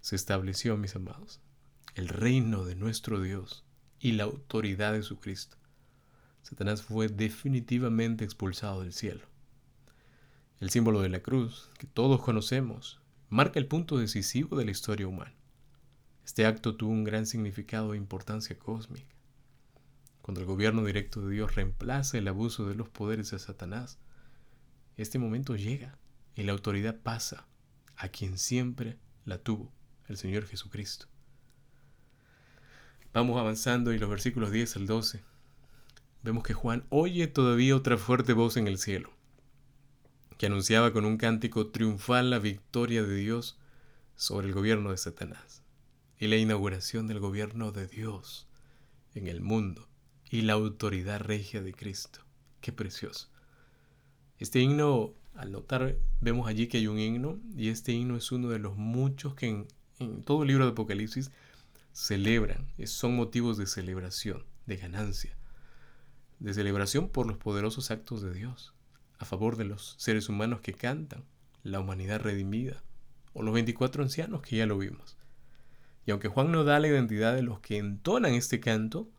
se 0.00 0.16
estableció, 0.16 0.78
mis 0.78 0.96
amados, 0.96 1.40
el 1.94 2.08
reino 2.08 2.64
de 2.64 2.74
nuestro 2.74 3.20
Dios 3.20 3.66
y 4.00 4.12
la 4.12 4.24
autoridad 4.24 4.94
de 4.94 5.02
su 5.02 5.20
Cristo. 5.20 5.58
Satanás 6.40 6.80
fue 6.80 7.08
definitivamente 7.08 8.24
expulsado 8.24 8.80
del 8.80 8.94
cielo. 8.94 9.26
El 10.58 10.70
símbolo 10.70 11.02
de 11.02 11.10
la 11.10 11.20
cruz, 11.20 11.68
que 11.78 11.86
todos 11.86 12.22
conocemos, 12.22 12.98
marca 13.28 13.60
el 13.60 13.66
punto 13.66 13.98
decisivo 13.98 14.56
de 14.56 14.64
la 14.64 14.70
historia 14.70 15.06
humana. 15.06 15.34
Este 16.24 16.46
acto 16.46 16.76
tuvo 16.76 16.92
un 16.92 17.04
gran 17.04 17.26
significado 17.26 17.92
e 17.92 17.98
importancia 17.98 18.58
cósmica. 18.58 19.14
Cuando 20.22 20.40
el 20.40 20.46
gobierno 20.46 20.84
directo 20.84 21.20
de 21.20 21.34
Dios 21.34 21.56
reemplaza 21.56 22.16
el 22.16 22.28
abuso 22.28 22.68
de 22.68 22.76
los 22.76 22.88
poderes 22.88 23.32
de 23.32 23.40
Satanás, 23.40 23.98
este 24.96 25.18
momento 25.18 25.56
llega 25.56 25.98
y 26.36 26.44
la 26.44 26.52
autoridad 26.52 27.00
pasa 27.00 27.48
a 27.96 28.08
quien 28.08 28.38
siempre 28.38 28.98
la 29.24 29.38
tuvo, 29.38 29.72
el 30.06 30.16
Señor 30.16 30.46
Jesucristo. 30.46 31.06
Vamos 33.12 33.38
avanzando 33.38 33.92
y 33.92 33.98
los 33.98 34.08
versículos 34.08 34.52
10 34.52 34.76
al 34.76 34.86
12. 34.86 35.24
Vemos 36.22 36.44
que 36.44 36.54
Juan 36.54 36.86
oye 36.88 37.26
todavía 37.26 37.74
otra 37.74 37.98
fuerte 37.98 38.32
voz 38.32 38.56
en 38.56 38.68
el 38.68 38.78
cielo, 38.78 39.10
que 40.38 40.46
anunciaba 40.46 40.92
con 40.92 41.04
un 41.04 41.16
cántico 41.16 41.66
triunfal 41.72 42.30
la 42.30 42.38
victoria 42.38 43.02
de 43.02 43.16
Dios 43.16 43.58
sobre 44.14 44.46
el 44.46 44.54
gobierno 44.54 44.92
de 44.92 44.98
Satanás 44.98 45.64
y 46.16 46.28
la 46.28 46.36
inauguración 46.36 47.08
del 47.08 47.18
gobierno 47.18 47.72
de 47.72 47.88
Dios 47.88 48.46
en 49.14 49.26
el 49.26 49.40
mundo 49.40 49.88
y 50.32 50.40
la 50.40 50.54
autoridad 50.54 51.20
regia 51.20 51.60
de 51.60 51.74
Cristo. 51.74 52.20
Qué 52.62 52.72
precioso. 52.72 53.28
Este 54.38 54.60
himno, 54.60 55.12
al 55.34 55.52
notar, 55.52 55.98
vemos 56.22 56.48
allí 56.48 56.68
que 56.68 56.78
hay 56.78 56.86
un 56.86 56.98
himno 56.98 57.38
y 57.54 57.68
este 57.68 57.92
himno 57.92 58.16
es 58.16 58.32
uno 58.32 58.48
de 58.48 58.58
los 58.58 58.74
muchos 58.78 59.34
que 59.34 59.66
en, 59.98 60.22
todo 60.22 60.42
el 60.42 60.48
libro 60.48 60.64
de 60.64 60.72
Apocalipsis 60.72 61.30
celebran, 61.92 62.66
son 62.86 63.14
motivos 63.14 63.58
de 63.58 63.66
celebración, 63.66 64.42
de 64.64 64.78
ganancia, 64.78 65.36
de 66.40 66.54
celebración 66.54 67.10
por 67.10 67.26
los 67.26 67.36
poderosos 67.36 67.90
actos 67.90 68.22
de 68.22 68.32
Dios, 68.32 68.72
a 69.18 69.26
favor 69.26 69.56
de 69.56 69.66
los 69.66 69.96
seres 69.98 70.30
humanos 70.30 70.62
que 70.62 70.72
cantan, 70.72 71.24
la 71.62 71.78
humanidad 71.78 72.22
redimida, 72.22 72.82
o 73.34 73.42
los 73.42 73.52
24 73.52 74.02
ancianos 74.02 74.40
que 74.40 74.56
ya 74.56 74.64
lo 74.64 74.78
vimos. 74.78 75.18
Y 76.06 76.10
aunque 76.10 76.28
Juan 76.28 76.50
no 76.50 76.64
da 76.64 76.80
la 76.80 76.88
identidad 76.88 77.34
de 77.34 77.42
los 77.42 77.60
que 77.60 77.76
entonan 77.76 78.32
este 78.32 78.60
canto, 78.60 79.10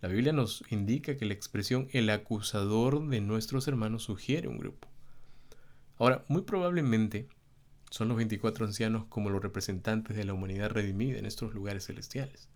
la 0.00 0.08
Biblia 0.08 0.32
nos 0.32 0.62
indica 0.70 1.16
que 1.16 1.24
la 1.24 1.34
expresión 1.34 1.88
el 1.92 2.08
acusador 2.10 3.06
de 3.08 3.20
nuestros 3.20 3.66
hermanos 3.66 4.04
sugiere 4.04 4.48
un 4.48 4.58
grupo. 4.58 4.88
Ahora, 5.98 6.24
muy 6.28 6.42
probablemente 6.42 7.28
son 7.90 8.08
los 8.08 8.16
24 8.16 8.66
ancianos 8.66 9.06
como 9.08 9.30
los 9.30 9.42
representantes 9.42 10.16
de 10.16 10.24
la 10.24 10.34
humanidad 10.34 10.70
redimida 10.70 11.18
en 11.18 11.26
estos 11.26 11.52
lugares 11.52 11.86
celestiales. 11.86 12.48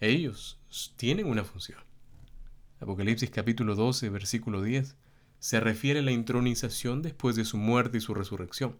Ellos 0.00 0.58
tienen 0.96 1.26
una 1.26 1.44
función. 1.44 1.78
Apocalipsis 2.80 3.30
capítulo 3.30 3.74
12, 3.74 4.08
versículo 4.08 4.62
10, 4.62 4.96
se 5.38 5.60
refiere 5.60 6.00
a 6.00 6.02
la 6.02 6.12
intronización 6.12 7.02
después 7.02 7.36
de 7.36 7.44
su 7.44 7.58
muerte 7.58 7.98
y 7.98 8.00
su 8.00 8.14
resurrección, 8.14 8.78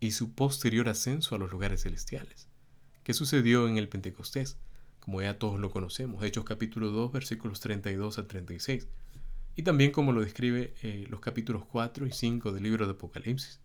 y 0.00 0.10
su 0.12 0.32
posterior 0.32 0.88
ascenso 0.88 1.34
a 1.34 1.38
los 1.38 1.52
lugares 1.52 1.82
celestiales, 1.82 2.48
que 3.04 3.14
sucedió 3.14 3.68
en 3.68 3.76
el 3.76 3.88
Pentecostés, 3.88 4.58
como 5.00 5.22
ya 5.22 5.38
todos 5.38 5.58
lo 5.58 5.70
conocemos, 5.70 6.22
Hechos 6.22 6.44
capítulo 6.44 6.90
2, 6.90 7.12
versículos 7.12 7.60
32 7.60 8.18
a 8.18 8.28
36, 8.28 8.88
y 9.56 9.62
también 9.62 9.90
como 9.90 10.12
lo 10.12 10.20
describe 10.20 10.74
eh, 10.82 11.06
los 11.08 11.20
capítulos 11.20 11.64
4 11.66 12.06
y 12.06 12.12
5 12.12 12.52
del 12.52 12.62
libro 12.62 12.86
de 12.86 12.92
Apocalipsis. 12.92 13.60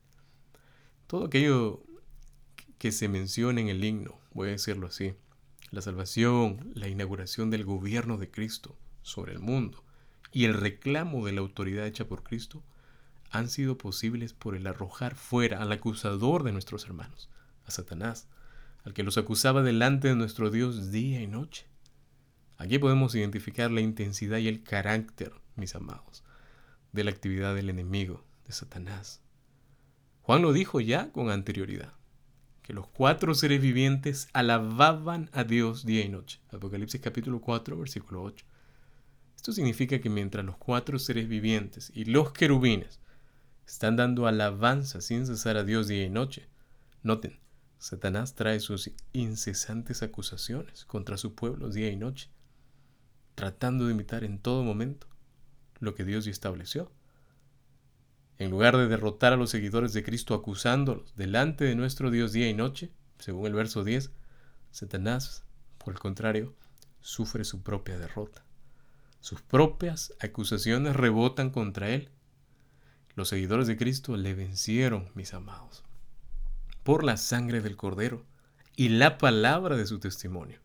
Todo 1.08 1.26
aquello 1.26 1.84
que 2.78 2.92
se 2.92 3.08
menciona 3.08 3.62
en 3.62 3.70
el 3.70 3.84
himno, 3.84 4.20
voy 4.34 4.50
a 4.50 4.52
decirlo 4.52 4.88
así, 4.88 5.14
la 5.72 5.82
salvación, 5.82 6.72
la 6.74 6.88
inauguración 6.88 7.50
del 7.50 7.66
gobierno 7.66 8.18
de 8.18 8.32
Cristo 8.32 8.78
sobre 9.02 9.34
el 9.34 9.40
mundo 9.40 9.84
y 10.32 10.46
el 10.46 10.54
reclamo 10.54 11.26
de 11.26 11.34
la 11.34 11.42
autoridad 11.42 11.86
hecha 11.86 12.08
por 12.08 12.24
Cristo, 12.24 12.64
han 13.32 13.50
sido 13.50 13.78
posibles 13.78 14.34
por 14.34 14.56
el 14.56 14.68
arrojar 14.68 15.16
fuera 15.16 15.62
al 15.62 15.72
acusador 15.72 16.44
de 16.44 16.52
nuestros 16.52 16.86
hermanos, 16.86 17.30
a 17.66 17.72
Satanás, 17.72 18.28
al 18.86 18.94
que 18.94 19.04
los 19.04 19.18
acusaba 19.18 19.64
delante 19.64 20.08
de 20.08 20.16
nuestro 20.16 20.52
Dios 20.52 20.92
día 20.92 21.20
y 21.22 21.28
noche. 21.28 21.66
Aquí 22.58 22.78
podemos 22.78 23.14
identificar 23.16 23.72
la 23.72 23.82
intensidad 23.82 24.38
y 24.38 24.48
el 24.48 24.64
carácter, 24.64 25.34
mis 25.56 25.76
amados, 25.76 26.24
de 26.94 27.04
la 27.04 27.12
actividad 27.12 27.56
del 27.56 27.70
enemigo, 27.70 28.24
de 28.46 28.54
Satanás. 28.54 29.22
Juan 30.22 30.44
lo 30.44 30.54
dijo 30.54 30.80
ya 30.80 31.12
con 31.12 31.32
anterioridad, 31.32 31.94
que 32.62 32.74
los 32.74 32.88
cuatro 32.88 33.34
seres 33.34 33.60
vivientes 33.60 34.30
alababan 34.34 35.30
a 35.34 35.44
Dios 35.44 35.86
día 35.86 36.06
y 36.06 36.10
noche. 36.10 36.40
Apocalipsis 36.52 37.02
capítulo 37.02 37.42
4, 37.42 37.78
versículo 37.78 38.22
8. 38.24 38.46
Esto 39.36 39.52
significa 39.52 40.00
que 40.00 40.10
mientras 40.10 40.46
los 40.46 40.58
cuatro 40.58 41.00
seres 41.00 41.28
vivientes 41.28 41.92
y 41.94 42.06
los 42.06 42.32
querubines 42.32 43.00
están 43.68 43.96
dando 43.96 44.28
alabanza 44.28 45.02
sin 45.02 45.26
cesar 45.26 45.58
a 45.58 45.64
Dios 45.64 45.88
día 45.88 46.06
y 46.06 46.10
noche, 46.10 46.48
noten, 47.04 47.40
Satanás 47.86 48.34
trae 48.34 48.60
sus 48.62 48.90
incesantes 49.14 50.02
acusaciones 50.02 50.86
contra 50.86 51.18
su 51.18 51.36
pueblo 51.36 51.70
día 51.70 51.92
y 51.92 51.96
noche, 51.96 52.32
tratando 53.36 53.86
de 53.86 53.92
imitar 53.94 54.24
en 54.24 54.40
todo 54.40 54.64
momento 54.64 55.06
lo 55.78 55.94
que 55.94 56.04
Dios 56.04 56.26
ya 56.26 56.32
estableció. 56.32 56.92
En 58.40 58.50
lugar 58.50 58.76
de 58.76 58.88
derrotar 58.88 59.34
a 59.34 59.36
los 59.36 59.52
seguidores 59.52 59.94
de 59.94 60.04
Cristo 60.04 60.34
acusándolos 60.34 61.16
delante 61.16 61.66
de 61.66 61.76
nuestro 61.76 62.10
Dios 62.10 62.32
día 62.32 62.50
y 62.50 62.56
noche, 62.56 62.90
según 63.20 63.46
el 63.46 63.54
verso 63.54 63.84
10, 63.84 64.10
Satanás, 64.72 65.44
por 65.78 65.94
el 65.94 66.00
contrario, 66.00 66.56
sufre 67.02 67.44
su 67.44 67.62
propia 67.62 68.00
derrota. 68.00 68.44
Sus 69.20 69.44
propias 69.44 70.12
acusaciones 70.20 70.96
rebotan 70.96 71.52
contra 71.52 71.90
él. 71.90 72.10
Los 73.14 73.30
seguidores 73.30 73.68
de 73.68 73.78
Cristo 73.78 74.18
le 74.18 74.34
vencieron, 74.34 75.12
mis 75.14 75.36
amados, 75.36 75.85
por 76.86 77.04
la 77.04 77.18
sangre 77.18 77.62
del 77.62 77.76
Cordero 77.76 78.28
y 78.76 78.90
la 78.90 79.18
palabra 79.18 79.76
de 79.76 79.88
su 79.88 79.98
testimonio. 79.98 80.60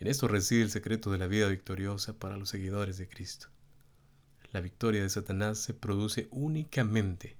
En 0.00 0.06
esto 0.06 0.28
reside 0.28 0.62
el 0.62 0.70
secreto 0.70 1.10
de 1.10 1.18
la 1.18 1.26
vida 1.26 1.46
victoriosa 1.46 2.18
para 2.18 2.38
los 2.38 2.48
seguidores 2.48 2.96
de 2.96 3.06
Cristo. 3.06 3.48
La 4.50 4.62
victoria 4.62 5.02
de 5.02 5.10
Satanás 5.10 5.58
se 5.58 5.74
produce 5.74 6.28
únicamente 6.30 7.36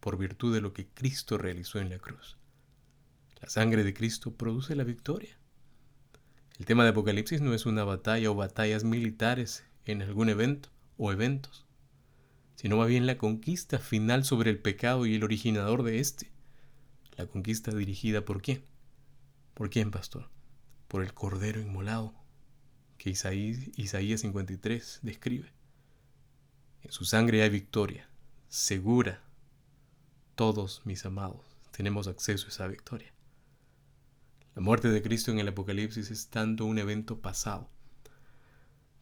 por 0.00 0.18
virtud 0.18 0.52
de 0.52 0.60
lo 0.60 0.74
que 0.74 0.88
Cristo 0.88 1.38
realizó 1.38 1.78
en 1.78 1.88
la 1.88 1.98
cruz. 1.98 2.36
La 3.40 3.48
sangre 3.48 3.82
de 3.82 3.94
Cristo 3.94 4.34
produce 4.34 4.76
la 4.76 4.84
victoria. 4.84 5.38
El 6.58 6.66
tema 6.66 6.84
de 6.84 6.90
Apocalipsis 6.90 7.40
no 7.40 7.54
es 7.54 7.64
una 7.64 7.84
batalla 7.84 8.30
o 8.30 8.34
batallas 8.34 8.84
militares 8.84 9.64
en 9.86 10.02
algún 10.02 10.28
evento 10.28 10.68
o 10.98 11.12
eventos, 11.12 11.64
sino 12.56 12.76
más 12.76 12.88
bien 12.88 13.06
la 13.06 13.16
conquista 13.16 13.78
final 13.78 14.22
sobre 14.22 14.50
el 14.50 14.58
pecado 14.58 15.06
y 15.06 15.14
el 15.14 15.24
originador 15.24 15.82
de 15.82 15.98
éste. 15.98 16.29
La 17.16 17.26
conquista 17.26 17.74
dirigida 17.74 18.24
por 18.24 18.42
quién? 18.42 18.64
¿Por 19.54 19.70
quién, 19.70 19.90
pastor? 19.90 20.30
Por 20.88 21.02
el 21.02 21.12
Cordero 21.12 21.60
inmolado, 21.60 22.14
que 22.98 23.10
Isaías 23.10 24.20
53 24.20 25.00
describe. 25.02 25.52
En 26.82 26.92
su 26.92 27.04
sangre 27.04 27.42
hay 27.42 27.50
victoria, 27.50 28.08
segura. 28.48 29.22
Todos, 30.34 30.82
mis 30.84 31.04
amados, 31.04 31.44
tenemos 31.70 32.08
acceso 32.08 32.46
a 32.46 32.48
esa 32.48 32.66
victoria. 32.66 33.12
La 34.54 34.62
muerte 34.62 34.88
de 34.88 35.02
Cristo 35.02 35.30
en 35.30 35.38
el 35.38 35.48
Apocalipsis 35.48 36.10
es 36.10 36.28
tanto 36.28 36.64
un 36.64 36.78
evento 36.78 37.20
pasado, 37.20 37.70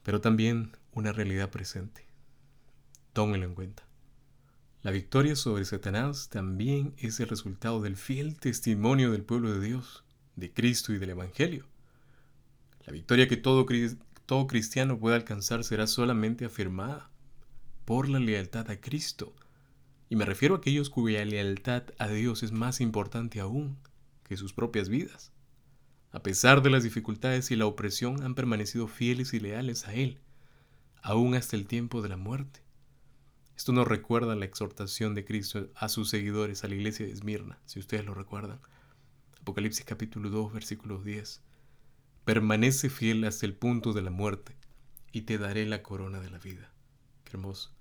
pero 0.03 0.21
también 0.21 0.77
una 0.93 1.13
realidad 1.13 1.51
presente. 1.51 2.07
Tómenlo 3.13 3.47
en 3.47 3.55
cuenta. 3.55 3.88
La 4.81 4.93
victoria 4.93 5.35
sobre 5.35 5.65
Satanás 5.65 6.29
también 6.29 6.95
es 6.99 7.19
el 7.19 7.29
resultado 7.29 7.81
del 7.81 7.97
fiel 7.97 8.39
testimonio 8.39 9.11
del 9.11 9.25
pueblo 9.25 9.53
de 9.53 9.67
Dios, 9.67 10.05
de 10.37 10.53
Cristo 10.53 10.93
y 10.93 10.99
del 10.99 11.11
Evangelio. 11.11 11.67
La 12.87 12.93
victoria 12.93 13.27
que 13.27 13.37
todo, 13.37 13.67
todo 14.25 14.47
cristiano 14.47 14.97
puede 14.97 15.17
alcanzar 15.17 15.65
será 15.65 15.89
solamente 15.89 16.45
afirmada 16.45 17.11
por 17.85 18.09
la 18.09 18.21
lealtad 18.21 18.71
a 18.71 18.81
Cristo. 18.81 19.35
Y 20.09 20.15
me 20.15 20.25
refiero 20.25 20.55
a 20.55 20.59
aquellos 20.59 20.91
cuya 20.91 21.25
lealtad 21.25 21.83
a 21.99 22.07
Dios 22.07 22.45
es 22.45 22.53
más 22.53 22.81
importante 22.81 23.41
aún 23.41 23.77
que 24.23 24.37
sus 24.37 24.53
propias 24.53 24.89
vidas. 24.89 25.33
a 26.13 26.23
pesar 26.23 26.63
de 26.63 26.71
las 26.71 26.85
dificultades 26.85 27.51
y 27.51 27.57
la 27.57 27.67
opresión, 27.67 28.23
han 28.23 28.35
permanecido 28.35 28.87
fieles 28.87 29.35
y 29.35 29.41
leales 29.41 29.87
a 29.87 29.95
Él, 29.95 30.19
aún 31.03 31.35
hasta 31.35 31.57
el 31.57 31.67
tiempo 31.67 32.01
de 32.01 32.09
la 32.09 32.17
muerte. 32.17 32.68
Esto 33.59 33.73
nos 33.73 33.89
recuerda 33.89 34.37
la 34.37 34.45
exhortación 34.45 35.17
de 35.17 35.25
Cristo 35.25 35.69
a 35.75 35.89
sus 35.89 36.11
seguidores, 36.11 36.63
a 36.63 36.69
la 36.69 36.77
iglesia 36.77 37.05
de 37.05 37.11
Esmirna, 37.11 37.59
si 37.67 37.81
ustedes 37.81 38.05
lo 38.05 38.15
recuerdan. 38.15 38.61
Apocalipsis 39.41 39.85
capítulo 39.85 40.31
2, 40.31 40.53
versículo 40.53 41.03
10. 41.03 41.43
Permanece 42.25 42.89
fiel 42.89 43.25
hasta 43.25 43.47
el 43.47 43.55
punto 43.55 43.93
de 43.93 44.03
la 44.03 44.13
muerte, 44.13 44.57
y 45.11 45.23
te 45.23 45.39
daré 45.39 45.67
la 45.67 45.83
corona 45.83 46.21
de 46.21 46.31
la 46.31 46.39
vida. 46.39 46.71
Qué 47.25 47.33
hermoso. 47.33 47.75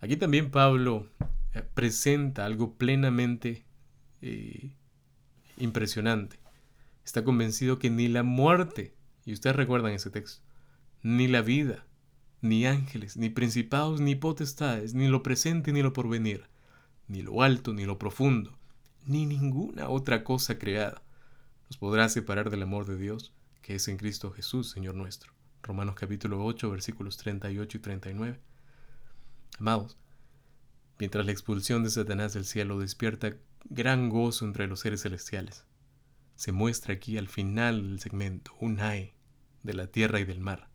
Aquí 0.00 0.16
también 0.16 0.52
Pablo 0.52 1.10
eh, 1.52 1.64
presenta 1.74 2.44
algo 2.44 2.74
plenamente 2.74 3.66
eh, 4.22 4.76
impresionante. 5.56 6.38
Está 7.04 7.24
convencido 7.24 7.80
que 7.80 7.90
ni 7.90 8.06
la 8.06 8.22
muerte, 8.22 8.94
y 9.24 9.32
ustedes 9.32 9.56
recuerdan 9.56 9.94
ese 9.94 10.10
texto, 10.10 10.44
ni 11.02 11.26
la 11.26 11.42
vida, 11.42 11.88
ni 12.44 12.66
ángeles, 12.66 13.16
ni 13.16 13.30
principados, 13.30 14.00
ni 14.00 14.14
potestades, 14.14 14.94
ni 14.94 15.08
lo 15.08 15.22
presente, 15.22 15.72
ni 15.72 15.82
lo 15.82 15.92
porvenir, 15.92 16.44
ni 17.08 17.22
lo 17.22 17.42
alto, 17.42 17.72
ni 17.72 17.86
lo 17.86 17.98
profundo, 17.98 18.56
ni 19.06 19.26
ninguna 19.26 19.88
otra 19.88 20.24
cosa 20.24 20.58
creada 20.58 21.02
nos 21.68 21.78
podrá 21.78 22.08
separar 22.08 22.50
del 22.50 22.62
amor 22.62 22.86
de 22.86 22.96
Dios 22.96 23.32
que 23.62 23.76
es 23.76 23.88
en 23.88 23.96
Cristo 23.96 24.30
Jesús, 24.30 24.70
Señor 24.70 24.94
nuestro. 24.94 25.32
Romanos 25.62 25.94
capítulo 25.94 26.44
8, 26.44 26.70
versículos 26.70 27.16
38 27.16 27.78
y 27.78 27.80
39. 27.80 28.40
Amados, 29.58 29.96
mientras 30.98 31.24
la 31.24 31.32
expulsión 31.32 31.82
de 31.82 31.88
Satanás 31.88 32.34
del 32.34 32.44
cielo 32.44 32.78
despierta 32.78 33.34
gran 33.70 34.10
gozo 34.10 34.44
entre 34.44 34.66
los 34.66 34.80
seres 34.80 35.00
celestiales, 35.00 35.64
se 36.36 36.52
muestra 36.52 36.92
aquí 36.92 37.16
al 37.16 37.28
final 37.28 37.88
del 37.88 38.00
segmento 38.00 38.52
un 38.60 38.80
ay 38.80 39.14
de 39.62 39.72
la 39.72 39.86
tierra 39.86 40.20
y 40.20 40.24
del 40.26 40.40
mar, 40.40 40.68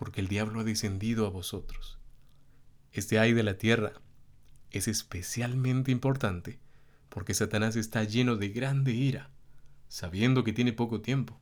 porque 0.00 0.22
el 0.22 0.28
diablo 0.28 0.60
ha 0.60 0.64
descendido 0.64 1.26
a 1.26 1.28
vosotros. 1.28 1.98
Este 2.90 3.18
ay 3.18 3.34
de 3.34 3.42
la 3.42 3.58
tierra 3.58 3.92
es 4.70 4.88
especialmente 4.88 5.92
importante 5.92 6.58
porque 7.10 7.34
Satanás 7.34 7.76
está 7.76 8.02
lleno 8.04 8.36
de 8.36 8.48
grande 8.48 8.92
ira, 8.92 9.28
sabiendo 9.88 10.42
que 10.42 10.54
tiene 10.54 10.72
poco 10.72 11.02
tiempo. 11.02 11.38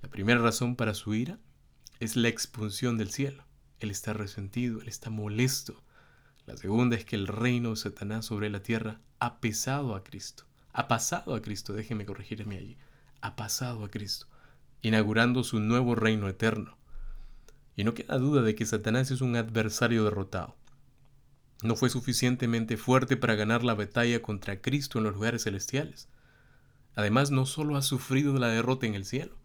La 0.00 0.08
primera 0.08 0.40
razón 0.40 0.76
para 0.76 0.94
su 0.94 1.12
ira 1.16 1.40
es 1.98 2.14
la 2.14 2.28
expulsión 2.28 2.98
del 2.98 3.10
cielo. 3.10 3.42
Él 3.80 3.90
está 3.90 4.12
resentido, 4.12 4.80
él 4.80 4.86
está 4.86 5.10
molesto. 5.10 5.82
La 6.46 6.56
segunda 6.56 6.94
es 6.94 7.04
que 7.04 7.16
el 7.16 7.26
reino 7.26 7.70
de 7.70 7.76
Satanás 7.76 8.26
sobre 8.26 8.48
la 8.48 8.62
tierra 8.62 9.00
ha 9.18 9.40
pesado 9.40 9.96
a 9.96 10.04
Cristo. 10.04 10.44
Ha 10.72 10.86
pasado 10.86 11.34
a 11.34 11.42
Cristo, 11.42 11.72
déjenme 11.72 12.06
corregirme 12.06 12.58
allí. 12.58 12.78
Ha 13.22 13.34
pasado 13.34 13.84
a 13.84 13.90
Cristo, 13.90 14.28
inaugurando 14.82 15.42
su 15.42 15.58
nuevo 15.58 15.96
reino 15.96 16.28
eterno. 16.28 16.76
Y 17.76 17.84
no 17.84 17.94
queda 17.94 18.18
duda 18.18 18.42
de 18.42 18.54
que 18.54 18.66
Satanás 18.66 19.10
es 19.10 19.20
un 19.20 19.36
adversario 19.36 20.02
derrotado. 20.02 20.56
No 21.62 21.76
fue 21.76 21.90
suficientemente 21.90 22.76
fuerte 22.76 23.16
para 23.16 23.34
ganar 23.34 23.62
la 23.62 23.74
batalla 23.74 24.20
contra 24.22 24.60
Cristo 24.60 24.98
en 24.98 25.04
los 25.04 25.14
lugares 25.14 25.44
celestiales. 25.44 26.08
Además, 26.94 27.30
no 27.30 27.46
solo 27.46 27.76
ha 27.76 27.82
sufrido 27.82 28.38
la 28.38 28.48
derrota 28.48 28.86
en 28.86 28.94
el 28.94 29.04
cielo, 29.04 29.36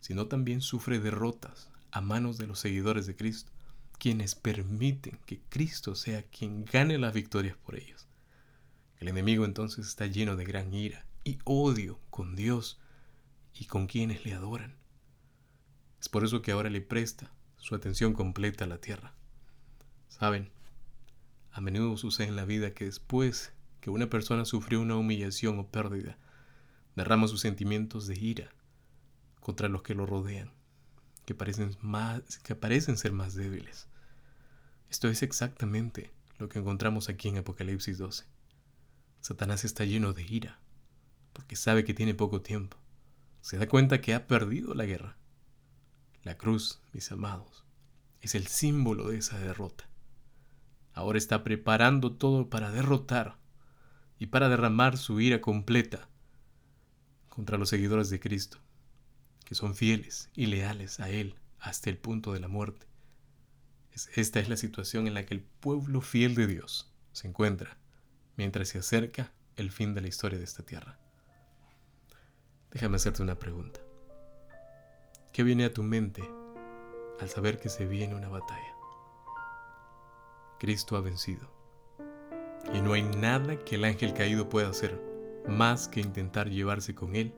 sino 0.00 0.26
también 0.26 0.62
sufre 0.62 0.98
derrotas 0.98 1.70
a 1.90 2.00
manos 2.00 2.38
de 2.38 2.46
los 2.46 2.58
seguidores 2.58 3.06
de 3.06 3.16
Cristo, 3.16 3.52
quienes 3.98 4.34
permiten 4.34 5.18
que 5.26 5.40
Cristo 5.48 5.94
sea 5.94 6.22
quien 6.22 6.64
gane 6.64 6.98
las 6.98 7.12
victorias 7.12 7.56
por 7.56 7.76
ellos. 7.76 8.06
El 8.98 9.08
enemigo 9.08 9.44
entonces 9.44 9.86
está 9.86 10.06
lleno 10.06 10.36
de 10.36 10.44
gran 10.44 10.72
ira 10.72 11.06
y 11.24 11.38
odio 11.44 12.00
con 12.10 12.36
Dios 12.36 12.80
y 13.54 13.66
con 13.66 13.86
quienes 13.86 14.24
le 14.24 14.34
adoran. 14.34 14.76
Es 16.00 16.08
por 16.08 16.24
eso 16.24 16.42
que 16.42 16.52
ahora 16.52 16.70
le 16.70 16.80
presta 16.80 17.32
su 17.58 17.74
atención 17.74 18.14
completa 18.14 18.64
a 18.64 18.68
la 18.68 18.80
tierra. 18.80 19.14
Saben, 20.08 20.50
a 21.52 21.60
menudo 21.60 21.96
sucede 21.96 22.28
en 22.28 22.36
la 22.36 22.44
vida 22.44 22.72
que 22.72 22.86
después 22.86 23.52
que 23.80 23.90
una 23.90 24.08
persona 24.08 24.44
sufrió 24.44 24.80
una 24.80 24.96
humillación 24.96 25.58
o 25.58 25.66
pérdida, 25.68 26.18
derrama 26.96 27.28
sus 27.28 27.40
sentimientos 27.40 28.06
de 28.06 28.18
ira 28.18 28.50
contra 29.40 29.68
los 29.68 29.82
que 29.82 29.94
lo 29.94 30.06
rodean 30.06 30.50
que 31.28 31.34
parecen, 31.34 31.76
más, 31.82 32.38
que 32.38 32.54
parecen 32.54 32.96
ser 32.96 33.12
más 33.12 33.34
débiles. 33.34 33.86
Esto 34.88 35.08
es 35.08 35.22
exactamente 35.22 36.10
lo 36.38 36.48
que 36.48 36.58
encontramos 36.58 37.10
aquí 37.10 37.28
en 37.28 37.36
Apocalipsis 37.36 37.98
12. 37.98 38.24
Satanás 39.20 39.66
está 39.66 39.84
lleno 39.84 40.14
de 40.14 40.22
ira, 40.22 40.58
porque 41.34 41.54
sabe 41.54 41.84
que 41.84 41.92
tiene 41.92 42.14
poco 42.14 42.40
tiempo. 42.40 42.78
Se 43.42 43.58
da 43.58 43.68
cuenta 43.68 44.00
que 44.00 44.14
ha 44.14 44.26
perdido 44.26 44.72
la 44.72 44.86
guerra. 44.86 45.18
La 46.28 46.36
cruz, 46.36 46.78
mis 46.92 47.10
amados, 47.10 47.64
es 48.20 48.34
el 48.34 48.48
símbolo 48.48 49.08
de 49.08 49.16
esa 49.16 49.38
derrota. 49.38 49.88
Ahora 50.92 51.16
está 51.16 51.42
preparando 51.42 52.12
todo 52.12 52.50
para 52.50 52.70
derrotar 52.70 53.38
y 54.18 54.26
para 54.26 54.50
derramar 54.50 54.98
su 54.98 55.22
ira 55.22 55.40
completa 55.40 56.06
contra 57.30 57.56
los 57.56 57.70
seguidores 57.70 58.10
de 58.10 58.20
Cristo 58.20 58.58
que 59.46 59.54
son 59.54 59.74
fieles 59.74 60.28
y 60.34 60.44
leales 60.44 61.00
a 61.00 61.08
Él 61.08 61.34
hasta 61.60 61.88
el 61.88 61.96
punto 61.96 62.34
de 62.34 62.40
la 62.40 62.48
muerte. 62.48 62.86
Esta 64.14 64.38
es 64.38 64.50
la 64.50 64.58
situación 64.58 65.06
en 65.06 65.14
la 65.14 65.24
que 65.24 65.32
el 65.32 65.40
pueblo 65.40 66.02
fiel 66.02 66.34
de 66.34 66.46
Dios 66.46 66.92
se 67.12 67.26
encuentra 67.26 67.78
mientras 68.36 68.68
se 68.68 68.80
acerca 68.80 69.32
el 69.56 69.70
fin 69.70 69.94
de 69.94 70.02
la 70.02 70.08
historia 70.08 70.36
de 70.38 70.44
esta 70.44 70.62
tierra. 70.62 70.98
Déjame 72.70 72.96
hacerte 72.96 73.22
una 73.22 73.38
pregunta. 73.38 73.87
¿Qué 75.32 75.42
viene 75.42 75.64
a 75.64 75.72
tu 75.72 75.82
mente 75.82 76.22
al 77.20 77.28
saber 77.28 77.58
que 77.58 77.68
se 77.68 77.86
viene 77.86 78.14
una 78.14 78.28
batalla? 78.28 78.74
Cristo 80.58 80.96
ha 80.96 81.00
vencido. 81.00 81.48
Y 82.74 82.80
no 82.80 82.92
hay 82.92 83.02
nada 83.02 83.56
que 83.64 83.76
el 83.76 83.84
ángel 83.84 84.14
caído 84.14 84.48
pueda 84.48 84.68
hacer 84.68 85.00
más 85.46 85.88
que 85.88 86.00
intentar 86.00 86.50
llevarse 86.50 86.94
con 86.94 87.16
él 87.16 87.34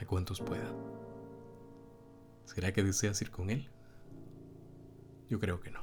a 0.00 0.06
cuantos 0.06 0.40
pueda. 0.40 0.72
¿Será 2.44 2.72
que 2.72 2.82
deseas 2.82 3.20
ir 3.22 3.30
con 3.30 3.50
Él? 3.50 3.70
Yo 5.28 5.38
creo 5.38 5.60
que 5.60 5.70
no. 5.70 5.80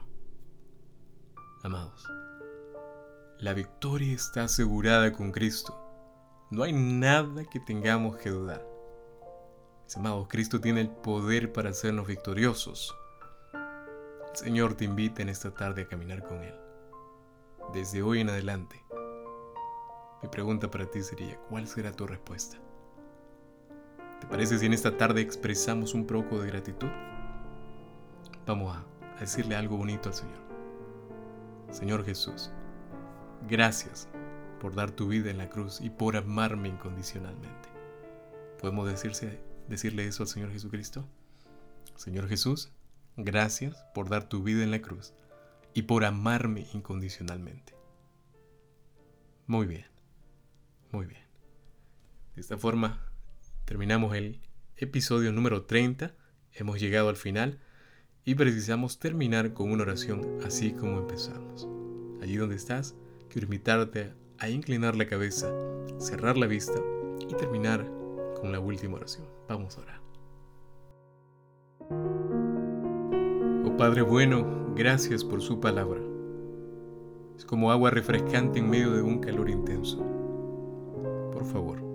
Amados, 1.63 2.05
la 3.39 3.53
victoria 3.53 4.13
está 4.13 4.43
asegurada 4.43 5.13
con 5.13 5.31
Cristo. 5.31 5.79
No 6.51 6.63
hay 6.63 6.73
nada 6.73 7.45
que 7.45 7.61
tengamos 7.61 8.17
que 8.17 8.31
dudar. 8.31 8.65
Amados, 9.95 10.27
Cristo 10.27 10.59
tiene 10.59 10.81
el 10.81 10.89
poder 10.89 11.53
para 11.53 11.69
hacernos 11.69 12.07
victoriosos. 12.07 12.95
El 13.53 14.35
Señor 14.35 14.75
te 14.75 14.85
invita 14.85 15.21
en 15.21 15.29
esta 15.29 15.51
tarde 15.51 15.83
a 15.83 15.87
caminar 15.87 16.23
con 16.27 16.43
Él. 16.43 16.53
Desde 17.73 18.01
hoy 18.01 18.19
en 18.19 18.29
adelante. 18.29 18.83
Mi 20.21 20.29
pregunta 20.29 20.69
para 20.69 20.85
ti 20.87 21.01
sería, 21.01 21.37
¿cuál 21.49 21.67
será 21.67 21.91
tu 21.93 22.05
respuesta? 22.05 22.57
¿Te 24.19 24.27
parece 24.27 24.59
si 24.59 24.65
en 24.65 24.73
esta 24.73 24.97
tarde 24.97 25.21
expresamos 25.21 25.93
un 25.93 26.05
poco 26.05 26.39
de 26.39 26.47
gratitud? 26.47 26.89
Vamos 28.45 28.75
a, 28.75 28.83
decirle 29.19 29.55
algo 29.55 29.77
bonito 29.77 30.09
al 30.09 30.15
Señor. 30.15 30.41
Señor 31.71 32.05
Jesús, 32.05 32.51
gracias 33.47 34.07
por 34.59 34.75
dar 34.75 34.91
tu 34.91 35.07
vida 35.07 35.31
en 35.31 35.37
la 35.37 35.49
cruz 35.49 35.81
y 35.81 35.89
por 35.89 36.17
amarme 36.17 36.69
incondicionalmente. 36.69 37.69
¿Podemos 38.59 38.87
decirse, 38.87 39.39
decirle 39.67 40.07
eso 40.07 40.23
al 40.23 40.29
Señor 40.29 40.51
Jesucristo? 40.51 41.07
Señor 41.95 42.27
Jesús, 42.29 42.71
gracias 43.15 43.75
por 43.93 44.09
dar 44.09 44.29
tu 44.29 44.43
vida 44.43 44.63
en 44.63 44.71
la 44.71 44.81
cruz 44.81 45.13
y 45.73 45.83
por 45.83 46.05
amarme 46.05 46.67
incondicionalmente. 46.73 47.75
Muy 49.47 49.65
bien, 49.65 49.85
muy 50.91 51.05
bien. 51.05 51.25
De 52.35 52.41
esta 52.41 52.57
forma 52.57 53.07
Terminamos 53.67 54.15
el 54.15 54.39
episodio 54.77 55.33
número 55.33 55.63
30, 55.63 56.15
hemos 56.53 56.79
llegado 56.79 57.09
al 57.09 57.17
final 57.17 57.59
y 58.23 58.35
precisamos 58.35 58.97
terminar 58.97 59.53
con 59.53 59.69
una 59.69 59.83
oración 59.83 60.37
así 60.45 60.71
como 60.71 60.99
empezamos. 60.99 61.67
Allí 62.21 62.37
donde 62.37 62.55
estás, 62.55 62.95
quiero 63.27 63.43
invitarte 63.47 64.13
a 64.39 64.47
inclinar 64.47 64.95
la 64.95 65.05
cabeza, 65.05 65.51
cerrar 65.99 66.37
la 66.37 66.47
vista 66.47 66.79
y 67.29 67.35
terminar 67.35 67.91
con 68.37 68.51
la 68.51 68.59
última 68.59 68.95
oración. 68.95 69.27
Vamos 69.47 69.77
a 69.77 69.81
orar. 69.81 70.01
Oh 73.65 73.77
Padre 73.77 74.01
bueno, 74.01 74.73
gracias 74.75 75.23
por 75.23 75.41
su 75.41 75.59
palabra. 75.59 76.01
Es 77.35 77.45
como 77.45 77.71
agua 77.71 77.91
refrescante 77.91 78.59
en 78.59 78.69
medio 78.69 78.91
de 78.91 79.01
un 79.01 79.19
calor 79.19 79.49
intenso. 79.49 80.03
Por 81.31 81.45
favor, 81.45 81.87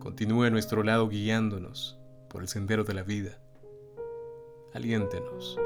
Continúe 0.00 0.44
a 0.44 0.50
nuestro 0.50 0.82
lado 0.82 1.08
guiándonos 1.08 1.98
por 2.30 2.40
el 2.40 2.48
sendero 2.48 2.84
de 2.84 2.94
la 2.94 3.02
vida. 3.02 3.38
Aliéntenos 4.72 5.58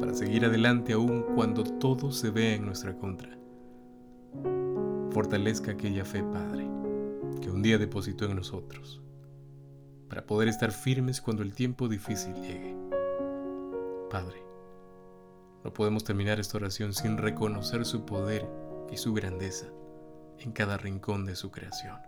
para 0.00 0.12
seguir 0.12 0.44
adelante 0.44 0.92
aún 0.92 1.24
cuando 1.36 1.62
todo 1.62 2.10
se 2.10 2.30
vea 2.30 2.56
en 2.56 2.66
nuestra 2.66 2.98
contra. 2.98 3.38
Fortalezca 5.12 5.70
aquella 5.70 6.04
fe, 6.04 6.24
Padre, 6.24 6.68
que 7.44 7.50
un 7.50 7.60
día 7.60 7.76
depositó 7.76 8.24
en 8.24 8.36
nosotros. 8.36 9.02
para 10.08 10.26
poder 10.26 10.48
estar 10.48 10.70
firmes 10.70 11.20
cuando 11.20 11.42
el 11.42 11.54
tiempo 11.54 11.88
difícil 11.88 12.34
llegue. 12.34 12.76
Padre, 14.10 14.42
no 15.64 15.72
podemos 15.72 16.04
terminar 16.04 16.38
esta 16.38 16.56
oración 16.56 16.94
sin 16.94 17.18
reconocer 17.18 17.84
su 17.84 18.06
poder 18.06 18.48
y 18.92 18.96
su 18.96 19.12
grandeza 19.12 19.66
en 20.38 20.52
cada 20.52 20.76
rincón 20.76 21.26
de 21.26 21.34
su 21.34 21.50
creación. 21.50 21.98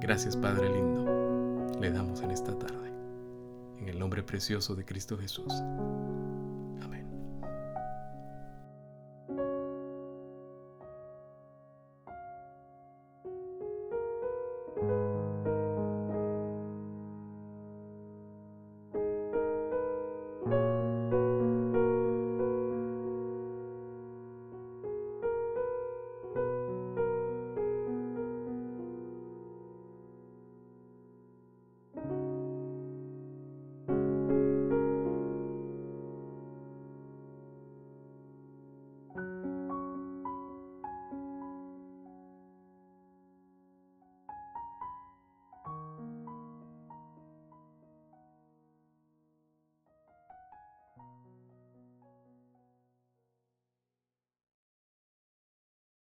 Gracias 0.00 0.36
Padre 0.36 0.72
lindo, 0.72 1.66
le 1.80 1.90
damos 1.90 2.20
en 2.20 2.30
esta 2.30 2.56
tarde, 2.58 2.92
en 3.78 3.88
el 3.88 3.98
nombre 3.98 4.22
precioso 4.22 4.74
de 4.76 4.84
Cristo 4.84 5.18
Jesús. 5.18 5.52